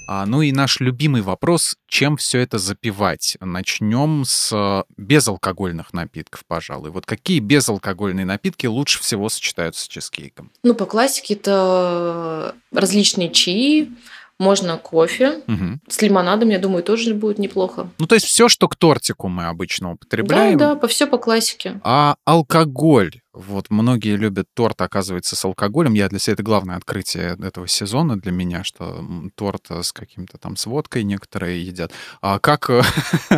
А, 0.08 0.28
ну 0.28 0.44
и 0.44 0.52
наш 0.52 0.80
любимый 0.80 1.24
вопрос, 1.24 1.76
чем 1.88 2.18
все 2.18 2.38
это 2.38 2.60
запивать? 2.60 3.38
Начнем 3.42 4.26
с 4.28 4.52
э, 4.54 4.84
безалкогольных 4.96 5.92
напитков, 5.92 6.44
пожалуй. 6.48 6.92
Вот 6.92 7.08
какие 7.08 7.40
безалкогольные 7.40 8.28
напитки 8.28 8.68
лучше 8.68 9.00
всего 9.00 9.30
сочетаются 9.30 9.86
с 9.86 9.88
чизкейком? 9.88 10.52
Ну, 10.62 10.76
по 10.76 10.86
классике 10.86 11.34
это 11.34 12.54
различные 12.72 13.32
чаи, 13.32 13.90
можно 14.40 14.78
кофе. 14.78 15.42
Угу. 15.48 15.80
С 15.88 16.02
лимонадом, 16.02 16.50
я 16.50 16.60
думаю, 16.60 16.84
тоже 16.84 17.14
будет 17.14 17.40
неплохо. 17.40 17.90
Ну, 17.98 18.08
то 18.08 18.16
есть 18.16 18.26
все, 18.26 18.50
что 18.50 18.68
к 18.68 18.76
тортику 18.76 19.28
мы 19.28 19.46
обычно 19.46 19.94
употребляем. 19.94 20.58
Да, 20.58 20.74
да, 20.74 20.76
по 20.76 20.88
все 20.88 21.08
по 21.08 21.18
классике. 21.18 21.80
А 21.84 22.16
алкоголь? 22.26 23.22
Вот 23.34 23.70
многие 23.70 24.16
любят 24.16 24.48
торт, 24.54 24.82
оказывается, 24.82 25.36
с 25.36 25.44
алкоголем. 25.44 25.94
Я 25.94 26.08
для 26.08 26.20
себя 26.20 26.36
это 26.36 26.44
главное 26.44 26.78
открытие 26.78 27.38
этого 27.44 27.68
сезона 27.68 28.18
для 28.18 28.32
меня, 28.32 28.64
что 28.64 29.04
торт 29.36 29.66
с 29.70 29.92
каким-то 29.92 30.38
там 30.38 30.56
с 30.56 30.66
водкой 30.66 31.04
некоторые 31.04 31.66
едят. 31.66 31.92
А 32.22 32.40
как 32.40 32.70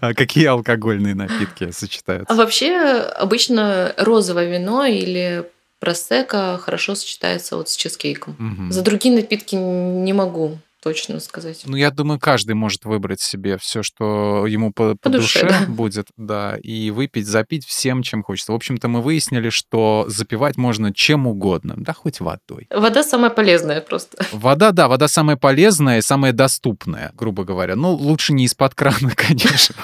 а 0.00 0.14
какие 0.14 0.46
алкогольные 0.46 1.14
напитки 1.14 1.70
сочетаются? 1.70 2.32
А 2.32 2.36
вообще 2.36 2.76
обычно 2.76 3.94
розовое 3.98 4.50
вино 4.50 4.86
или 4.86 5.50
просека 5.78 6.58
хорошо 6.58 6.94
сочетается 6.94 7.56
вот 7.56 7.68
с 7.68 7.76
чизкейком. 7.76 8.36
Угу. 8.38 8.72
За 8.72 8.82
другие 8.82 9.14
напитки 9.14 9.54
не 9.54 10.12
могу 10.12 10.58
точно 10.86 11.18
сказать. 11.18 11.62
Ну, 11.66 11.76
я 11.76 11.90
думаю, 11.90 12.20
каждый 12.20 12.54
может 12.54 12.84
выбрать 12.84 13.20
себе 13.20 13.58
все, 13.58 13.82
что 13.82 14.46
ему 14.46 14.72
по, 14.72 14.90
по, 14.90 14.96
по 14.96 15.10
душе, 15.10 15.42
душе 15.42 15.58
да. 15.66 15.66
будет, 15.66 16.06
да, 16.16 16.56
и 16.62 16.92
выпить, 16.92 17.26
запить 17.26 17.66
всем, 17.66 18.04
чем 18.04 18.22
хочется. 18.22 18.52
В 18.52 18.54
общем-то, 18.54 18.86
мы 18.86 19.02
выяснили, 19.02 19.50
что 19.50 20.04
запивать 20.06 20.56
можно 20.56 20.94
чем 20.94 21.26
угодно, 21.26 21.74
да, 21.76 21.92
хоть 21.92 22.20
водой. 22.20 22.68
Вода 22.70 23.02
самая 23.02 23.30
полезная 23.30 23.80
просто. 23.80 24.24
Вода, 24.32 24.70
да, 24.70 24.86
вода 24.86 25.08
самая 25.08 25.36
полезная 25.36 25.98
и 25.98 26.02
самая 26.02 26.32
доступная, 26.32 27.10
грубо 27.14 27.42
говоря. 27.42 27.74
Ну, 27.74 27.92
лучше 27.92 28.32
не 28.32 28.44
из-под 28.44 28.76
крана, 28.76 29.10
конечно. 29.16 29.74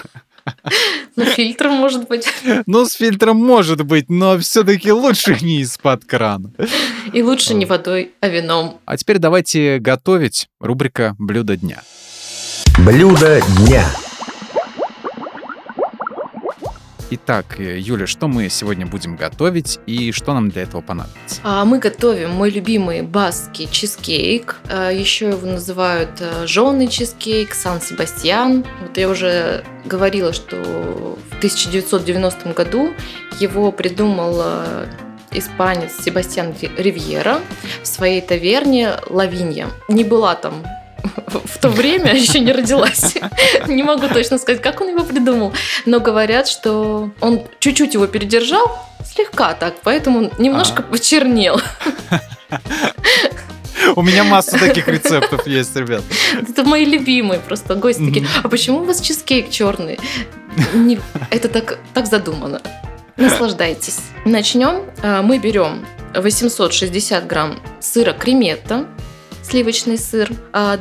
Ну, 1.17 1.25
фильтром 1.27 1.73
может 1.75 2.09
быть. 2.09 2.27
Ну, 2.67 2.87
с 2.87 2.95
фильтром 2.95 3.37
может 3.37 3.83
быть, 3.85 4.09
но 4.09 4.39
все-таки 4.39 4.91
лучше 4.91 5.37
не 5.43 5.61
из-под 5.61 6.07
крана. 6.07 6.53
И 7.13 7.23
лучше 7.23 7.53
не 7.53 7.67
водой, 7.67 8.13
а 8.21 8.29
вином. 8.29 8.81
А 8.87 8.97
теперь 8.97 9.19
давайте 9.19 9.79
готовить. 9.79 10.49
Рубрика 10.59 11.15
«Блюдо 11.19 11.57
дня». 11.57 11.83
Блюдо 12.79 13.43
дня. 13.59 13.85
Итак, 17.15 17.61
э, 17.61 17.79
Юля, 17.79 18.07
что 18.07 18.27
мы 18.27 18.49
сегодня 18.49 18.87
будем 18.87 19.17
готовить 19.17 19.81
и 19.85 20.13
что 20.13 20.33
нам 20.33 20.49
для 20.49 20.63
этого 20.63 20.81
понадобится? 20.81 21.43
А, 21.43 21.67
мы 21.67 21.79
готовим 21.79 22.31
мой 22.31 22.49
любимый 22.49 23.03
баский 23.03 23.69
чизкейк. 23.71 24.57
А, 24.71 24.89
еще 24.91 25.29
его 25.29 25.47
называют 25.47 26.09
э, 26.21 26.47
жженый 26.47 26.89
чизкейк, 26.89 27.53
Сан-Себастьян. 27.53 28.65
Вот 28.81 28.97
я 28.97 29.11
уже 29.11 29.63
говорила, 29.85 30.33
что 30.33 30.57
в 30.57 31.37
1990 31.37 32.55
году 32.55 32.95
его 33.39 33.73
придумал 33.73 34.41
э, 34.43 34.87
испанец 35.33 36.03
Себастьян 36.03 36.55
Ривьера 36.79 37.41
в 37.83 37.87
своей 37.87 38.23
таверне 38.23 38.93
Лавинья. 39.11 39.69
Не 39.89 40.05
была 40.05 40.35
там 40.35 40.63
в 41.03 41.59
то 41.59 41.69
время 41.69 42.15
еще 42.15 42.41
не 42.41 42.53
родилась. 42.53 43.17
Не 43.67 43.83
могу 43.83 44.09
точно 44.09 44.39
сказать, 44.39 44.63
как 44.63 44.81
он 44.81 44.91
его 44.91 45.05
придумал. 45.05 45.53
Но 45.87 46.01
говорят, 46.01 46.49
что 46.49 47.11
он 47.21 47.43
чуть-чуть 47.59 47.95
его 47.95 48.07
передержал, 48.07 48.79
слегка 49.05 49.55
так, 49.55 49.75
поэтому 49.83 50.31
немножко 50.39 50.83
почернел. 50.83 51.61
У 53.97 54.03
меня 54.03 54.25
масса 54.25 54.59
таких 54.59 54.87
рецептов 54.89 55.47
есть, 55.47 55.75
ребят. 55.75 56.03
Это 56.35 56.65
мои 56.65 56.85
любимые 56.85 57.41
просто 57.41 57.75
гости 57.75 58.05
такие. 58.05 58.27
А 58.43 58.49
почему 58.49 58.79
у 58.79 58.85
вас 58.85 59.01
чизкейк 59.01 59.51
черный? 59.51 59.99
Это 61.31 61.49
так, 61.49 61.79
так 61.95 62.07
задумано. 62.07 62.61
Наслаждайтесь. 63.17 63.99
Начнем. 64.25 64.85
А, 65.03 65.23
мы 65.23 65.39
берем 65.39 65.85
860 66.15 67.27
грамм 67.27 67.61
сыра 67.81 68.13
креметта, 68.13 68.87
сливочный 69.43 69.99
сыр, 69.99 70.31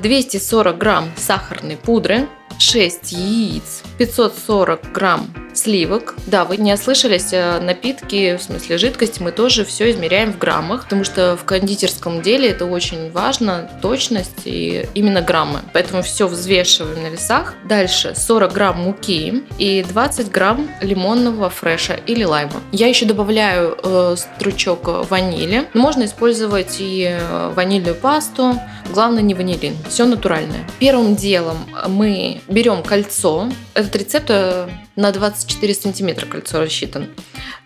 240 0.02 0.74
а, 0.74 0.78
грамм 0.78 1.12
сахарной 1.15 1.78
пудры, 1.78 2.28
6 2.62 3.12
яиц, 3.12 3.82
540 3.97 4.91
грамм 4.93 5.34
сливок. 5.54 6.15
Да, 6.28 6.45
вы 6.45 6.58
не 6.58 6.74
ослышались, 6.74 7.34
э, 7.34 7.60
напитки, 7.60 8.38
в 8.38 8.43
смысле 8.43 8.78
жидкости, 8.78 9.21
мы 9.21 9.32
тоже 9.32 9.65
все 9.65 9.91
измеряем 9.91 10.34
в 10.34 10.38
граммах, 10.38 10.84
потому 10.84 11.04
что 11.04 11.36
в 11.36 11.43
кондитерском 11.43 12.21
деле 12.21 12.50
это 12.50 12.65
очень 12.65 13.12
важно, 13.12 13.69
точность 13.82 14.41
и 14.45 14.88
именно 14.93 15.21
граммы. 15.21 15.60
Поэтому 15.74 16.04
все 16.04 16.28
взвешиваем 16.28 17.02
на 17.04 17.08
весах. 17.08 17.56
Дальше 17.67 18.13
40 18.15 18.54
грамм 18.54 18.82
муки 18.82 19.43
и 19.58 19.84
20 19.88 20.32
грамм 20.32 20.69
лимонного 20.82 21.50
фреша 21.50 22.00
или 22.06 22.24
лайма. 22.24 22.62
Я 22.71 22.88
еще 22.88 23.06
добавляю 23.06 23.78
э, 23.84 24.15
стручок 24.17 25.10
ванили. 25.10 25.67
Можно 25.74 26.06
использовать 26.06 26.78
и 26.80 27.08
э, 27.10 27.52
ванильную 27.54 27.95
пасту, 27.95 28.56
главное 28.91 29.21
не 29.21 29.34
ванилин, 29.34 29.76
все 29.89 30.06
натуральное. 30.06 30.67
Первым 30.80 31.15
делом 31.15 31.58
мы 31.88 32.41
берем 32.51 32.83
кольцо. 32.83 33.49
Этот 33.73 33.95
рецепт 33.95 34.29
э, 34.29 34.69
на 34.95 35.11
24 35.11 35.73
сантиметра 35.73 36.25
кольцо 36.25 36.59
рассчитан. 36.59 37.07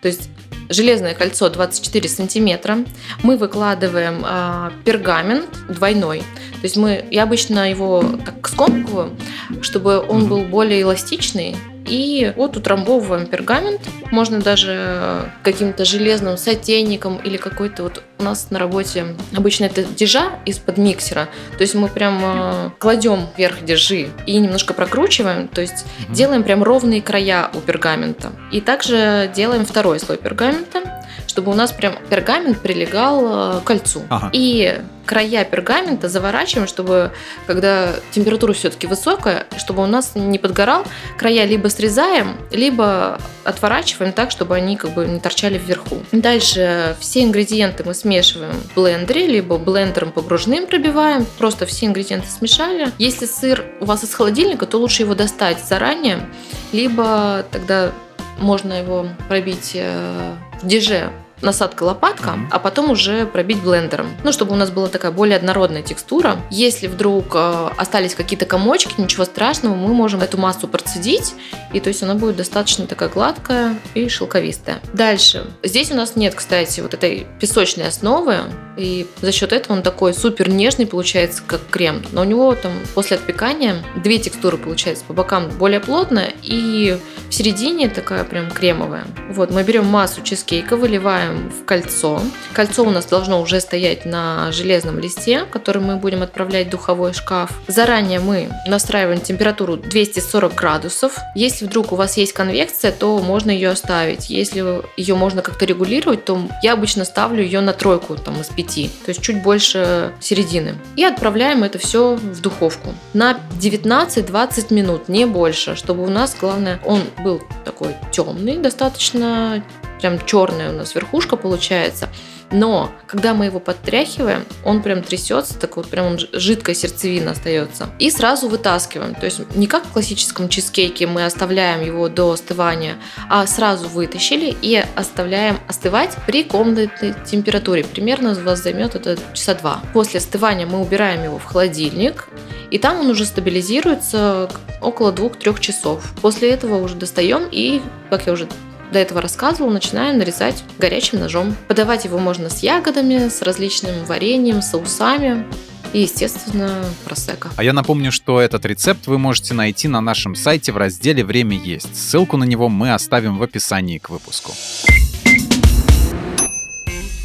То 0.00 0.08
есть 0.08 0.28
железное 0.68 1.14
кольцо 1.14 1.48
24 1.48 2.08
сантиметра. 2.08 2.78
Мы 3.22 3.36
выкладываем 3.36 4.24
э, 4.26 4.70
пергамент 4.84 5.48
двойной. 5.68 6.20
То 6.20 6.62
есть 6.62 6.76
мы, 6.76 7.04
я 7.10 7.24
обычно 7.24 7.70
его 7.70 8.04
так 8.24 8.48
скомкиваю, 8.48 9.16
чтобы 9.60 10.00
он 10.00 10.26
был 10.28 10.42
более 10.42 10.82
эластичный 10.82 11.56
и 11.86 12.32
вот 12.36 12.56
утрамбовываем 12.56 13.26
пергамент. 13.26 13.80
Можно 14.10 14.40
даже 14.40 15.30
каким-то 15.42 15.84
железным 15.84 16.36
сотейником 16.36 17.16
или 17.18 17.36
какой-то 17.36 17.84
вот 17.84 18.02
у 18.18 18.22
нас 18.22 18.50
на 18.50 18.58
работе 18.58 19.16
обычно 19.36 19.64
это 19.64 19.84
дежа 19.84 20.30
из-под 20.44 20.78
миксера. 20.78 21.28
То 21.56 21.62
есть 21.62 21.74
мы 21.74 21.88
прям 21.88 22.20
э, 22.22 22.70
кладем 22.78 23.26
вверх 23.36 23.64
дежи 23.64 24.08
и 24.26 24.38
немножко 24.38 24.74
прокручиваем. 24.74 25.48
То 25.48 25.60
есть 25.60 25.84
угу. 26.06 26.14
делаем 26.14 26.42
прям 26.42 26.62
ровные 26.62 27.02
края 27.02 27.50
у 27.54 27.60
пергамента. 27.60 28.32
И 28.52 28.60
также 28.60 29.30
делаем 29.34 29.66
второй 29.66 30.00
слой 30.00 30.18
пергамента 30.18 31.05
чтобы 31.26 31.52
у 31.52 31.54
нас 31.54 31.72
прям 31.72 31.94
пергамент 32.08 32.60
прилегал 32.60 33.58
э, 33.58 33.60
к 33.60 33.64
кольцу. 33.64 34.02
Ага. 34.08 34.30
И 34.32 34.80
края 35.06 35.44
пергамента 35.44 36.08
заворачиваем, 36.08 36.68
чтобы 36.68 37.12
когда 37.46 37.92
температура 38.10 38.52
все-таки 38.52 38.86
высокая, 38.86 39.46
чтобы 39.56 39.82
у 39.82 39.86
нас 39.86 40.12
не 40.14 40.38
подгорал, 40.38 40.84
края 41.16 41.44
либо 41.44 41.68
срезаем, 41.68 42.36
либо 42.50 43.18
отворачиваем 43.44 44.12
так, 44.12 44.30
чтобы 44.30 44.56
они 44.56 44.76
как 44.76 44.92
бы 44.92 45.06
не 45.06 45.20
торчали 45.20 45.58
вверху. 45.58 46.02
Дальше 46.12 46.96
все 47.00 47.22
ингредиенты 47.22 47.84
мы 47.84 47.94
смешиваем 47.94 48.52
в 48.52 48.74
блендере, 48.74 49.26
либо 49.26 49.56
блендером 49.56 50.12
погружным 50.12 50.66
пробиваем. 50.66 51.26
Просто 51.38 51.64
все 51.66 51.86
ингредиенты 51.86 52.28
смешали. 52.28 52.90
Если 52.98 53.26
сыр 53.26 53.64
у 53.80 53.84
вас 53.84 54.04
из 54.04 54.12
холодильника, 54.12 54.66
то 54.66 54.78
лучше 54.78 55.02
его 55.02 55.14
достать 55.14 55.64
заранее, 55.64 56.28
либо 56.72 57.44
тогда 57.52 57.92
можно 58.38 58.74
его 58.74 59.06
пробить 59.28 59.72
э, 59.74 60.34
диже 60.62 61.10
насадка 61.42 61.82
лопатка, 61.82 62.30
mm-hmm. 62.30 62.48
а 62.50 62.58
потом 62.58 62.90
уже 62.90 63.26
пробить 63.26 63.62
блендером. 63.62 64.08
Ну, 64.24 64.32
чтобы 64.32 64.52
у 64.52 64.56
нас 64.56 64.70
была 64.70 64.88
такая 64.88 65.12
более 65.12 65.36
однородная 65.36 65.82
текстура. 65.82 66.36
Если 66.50 66.86
вдруг 66.86 67.34
э, 67.34 67.70
остались 67.76 68.14
какие-то 68.14 68.46
комочки, 68.46 69.00
ничего 69.00 69.24
страшного, 69.24 69.74
мы 69.74 69.94
можем 69.94 70.20
эту 70.20 70.38
массу 70.38 70.68
процедить, 70.68 71.34
и 71.72 71.80
то 71.80 71.88
есть 71.88 72.02
она 72.02 72.14
будет 72.14 72.36
достаточно 72.36 72.86
такая 72.86 73.08
гладкая 73.08 73.76
и 73.94 74.08
шелковистая. 74.08 74.80
Дальше. 74.92 75.46
Здесь 75.62 75.90
у 75.90 75.94
нас 75.94 76.16
нет, 76.16 76.34
кстати, 76.34 76.80
вот 76.80 76.94
этой 76.94 77.26
песочной 77.40 77.88
основы, 77.88 78.36
и 78.76 79.06
за 79.20 79.32
счет 79.32 79.52
этого 79.52 79.76
он 79.76 79.82
такой 79.82 80.12
супер 80.14 80.48
нежный 80.48 80.86
получается, 80.86 81.42
как 81.46 81.60
крем. 81.70 82.02
Но 82.12 82.22
у 82.22 82.24
него 82.24 82.54
там 82.54 82.72
после 82.94 83.16
отпекания 83.16 83.82
две 84.02 84.18
текстуры 84.18 84.58
получается. 84.58 85.04
По 85.04 85.14
бокам 85.14 85.48
более 85.58 85.80
плотная 85.80 86.32
и 86.42 86.98
в 87.28 87.34
середине 87.34 87.88
такая 87.88 88.24
прям 88.24 88.50
кремовая. 88.50 89.04
Вот, 89.30 89.50
мы 89.50 89.62
берем 89.62 89.86
массу 89.86 90.22
чизкейка, 90.22 90.76
выливаем 90.76 91.35
в 91.36 91.64
кольцо. 91.64 92.20
Кольцо 92.52 92.84
у 92.84 92.90
нас 92.90 93.06
должно 93.06 93.40
уже 93.40 93.60
стоять 93.60 94.04
на 94.04 94.52
железном 94.52 94.98
листе, 94.98 95.44
который 95.50 95.80
мы 95.80 95.96
будем 95.96 96.22
отправлять 96.22 96.68
в 96.68 96.70
духовой 96.70 97.14
шкаф. 97.14 97.50
Заранее 97.66 98.20
мы 98.20 98.50
настраиваем 98.66 99.20
температуру 99.20 99.76
240 99.76 100.54
градусов. 100.54 101.16
Если 101.34 101.64
вдруг 101.64 101.92
у 101.92 101.96
вас 101.96 102.16
есть 102.16 102.32
конвекция, 102.34 102.92
то 102.92 103.18
можно 103.20 103.50
ее 103.50 103.70
оставить. 103.70 104.28
Если 104.28 104.82
ее 104.96 105.14
можно 105.14 105.42
как-то 105.42 105.64
регулировать, 105.64 106.24
то 106.24 106.38
я 106.62 106.74
обычно 106.74 107.04
ставлю 107.04 107.42
ее 107.42 107.60
на 107.60 107.72
тройку 107.72 108.16
там 108.16 108.40
из 108.40 108.48
5 108.48 108.66
5, 108.66 109.04
то 109.04 109.08
есть 109.10 109.22
чуть 109.22 109.42
больше 109.42 110.12
середины. 110.20 110.74
И 110.96 111.04
отправляем 111.04 111.62
это 111.62 111.78
все 111.78 112.16
в 112.16 112.40
духовку 112.40 112.94
на 113.14 113.38
19-20 113.60 114.74
минут, 114.74 115.08
не 115.08 115.26
больше, 115.26 115.76
чтобы 115.76 116.04
у 116.04 116.08
нас, 116.08 116.36
главное, 116.38 116.80
он 116.84 117.02
был 117.22 117.42
такой 117.64 117.94
темный, 118.12 118.58
достаточно 118.58 119.62
прям 120.00 120.24
черная 120.24 120.70
у 120.70 120.72
нас 120.72 120.94
верхушка 120.94 121.36
получается. 121.36 122.08
Но 122.52 122.92
когда 123.08 123.34
мы 123.34 123.46
его 123.46 123.58
подтряхиваем, 123.58 124.44
он 124.64 124.82
прям 124.82 125.02
трясется, 125.02 125.58
так 125.58 125.76
вот 125.76 125.88
прям 125.88 126.16
жидкая 126.32 126.74
сердцевина 126.74 127.32
остается. 127.32 127.88
И 127.98 128.10
сразу 128.10 128.48
вытаскиваем. 128.48 129.14
То 129.14 129.26
есть 129.26 129.40
не 129.56 129.66
как 129.66 129.84
в 129.84 129.92
классическом 129.92 130.48
чизкейке 130.48 131.06
мы 131.06 131.24
оставляем 131.24 131.84
его 131.84 132.08
до 132.08 132.30
остывания, 132.30 132.96
а 133.28 133.46
сразу 133.46 133.88
вытащили 133.88 134.56
и 134.62 134.84
оставляем 134.94 135.58
остывать 135.68 136.16
при 136.26 136.44
комнатной 136.44 137.14
температуре. 137.24 137.84
Примерно 137.84 138.32
у 138.32 138.44
вас 138.44 138.62
займет 138.62 138.94
это 138.94 139.18
часа 139.32 139.54
два. 139.54 139.80
После 139.92 140.18
остывания 140.18 140.66
мы 140.66 140.80
убираем 140.80 141.24
его 141.24 141.38
в 141.38 141.44
холодильник, 141.44 142.28
и 142.70 142.78
там 142.78 143.00
он 143.00 143.10
уже 143.10 143.24
стабилизируется 143.24 144.48
около 144.80 145.12
2-3 145.12 145.60
часов. 145.60 146.12
После 146.22 146.50
этого 146.50 146.76
уже 146.76 146.94
достаем 146.94 147.48
и, 147.50 147.80
как 148.10 148.26
я 148.26 148.32
уже 148.32 148.48
до 148.92 148.98
этого 148.98 149.20
рассказывала, 149.20 149.72
начинаем 149.72 150.18
нарезать 150.18 150.62
горячим 150.78 151.20
ножом. 151.20 151.54
Подавать 151.68 152.04
его 152.04 152.18
можно 152.18 152.50
с 152.50 152.62
ягодами, 152.62 153.28
с 153.28 153.42
различным 153.42 154.04
вареньем, 154.04 154.62
соусами 154.62 155.46
и, 155.92 156.02
естественно, 156.02 156.84
просека. 157.04 157.50
А 157.56 157.64
я 157.64 157.72
напомню, 157.72 158.12
что 158.12 158.40
этот 158.40 158.64
рецепт 158.66 159.06
вы 159.06 159.18
можете 159.18 159.54
найти 159.54 159.88
на 159.88 160.00
нашем 160.00 160.34
сайте 160.34 160.72
в 160.72 160.76
разделе 160.76 161.24
«Время 161.24 161.56
есть». 161.56 161.96
Ссылку 161.96 162.36
на 162.36 162.44
него 162.44 162.68
мы 162.68 162.92
оставим 162.92 163.38
в 163.38 163.42
описании 163.42 163.98
к 163.98 164.10
выпуску. 164.10 164.52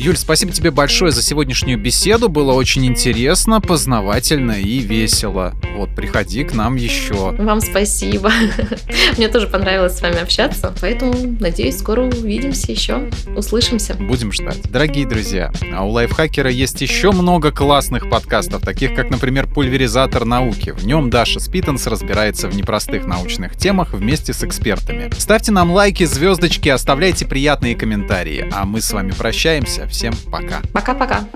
Юль, 0.02 0.18
спасибо 0.18 0.52
тебе 0.52 0.72
большое 0.72 1.12
за 1.12 1.22
сегодняшнюю 1.22 1.78
беседу. 1.78 2.28
Было 2.28 2.54
очень 2.54 2.88
интересно, 2.88 3.62
познавательно 3.62 4.54
и 4.54 4.80
весело. 4.80 5.54
Вот, 5.78 5.96
приходи 5.96 6.44
к 6.44 6.56
нам 6.56 6.76
еще. 6.76 7.36
Вам 7.38 7.62
спасибо. 7.62 8.32
Мне 9.18 9.28
тоже 9.28 9.46
понравилось 9.46 9.96
с 9.96 10.02
вами 10.02 10.20
общаться, 10.20 10.74
поэтому, 10.82 11.14
надеюсь, 11.40 11.78
скоро 11.78 12.02
увидимся 12.02 12.72
еще, 12.72 13.12
услышимся. 13.36 13.94
Будем 13.94 14.32
ждать. 14.32 14.64
Дорогие 14.72 15.06
друзья, 15.06 15.52
а 15.72 15.86
у 15.86 15.92
Лайфхакера 15.92 16.50
есть 16.50 16.82
еще 16.82 17.12
много 17.12 17.52
классных 17.52 18.10
подкастов, 18.10 18.64
таких 18.64 18.96
как, 18.96 19.12
например, 19.12 19.46
«Пульверизатор 19.46 20.26
науки». 20.26 20.72
В 20.72 20.84
нем 20.84 21.12
Даша 21.12 21.40
Спитанс 21.40 21.86
разбирается 21.86 22.48
в 22.48 22.56
непростых 22.56 23.06
научных 23.06 23.56
темах 23.56 23.94
вместе 23.94 24.34
с 24.34 24.44
экспертами. 24.44 25.12
Ставьте 25.16 25.52
нам 25.52 25.70
лайки, 25.70 26.06
звездочки, 26.06 26.70
оставляйте 26.70 27.28
приятные 27.28 27.76
комментарии. 27.76 28.50
А 28.52 28.66
мы 28.66 28.82
с 28.82 28.92
вами 28.92 29.12
прощаемся. 29.12 29.91
Всем 29.92 30.14
пока. 30.32 30.62
Пока-пока. 30.74 31.28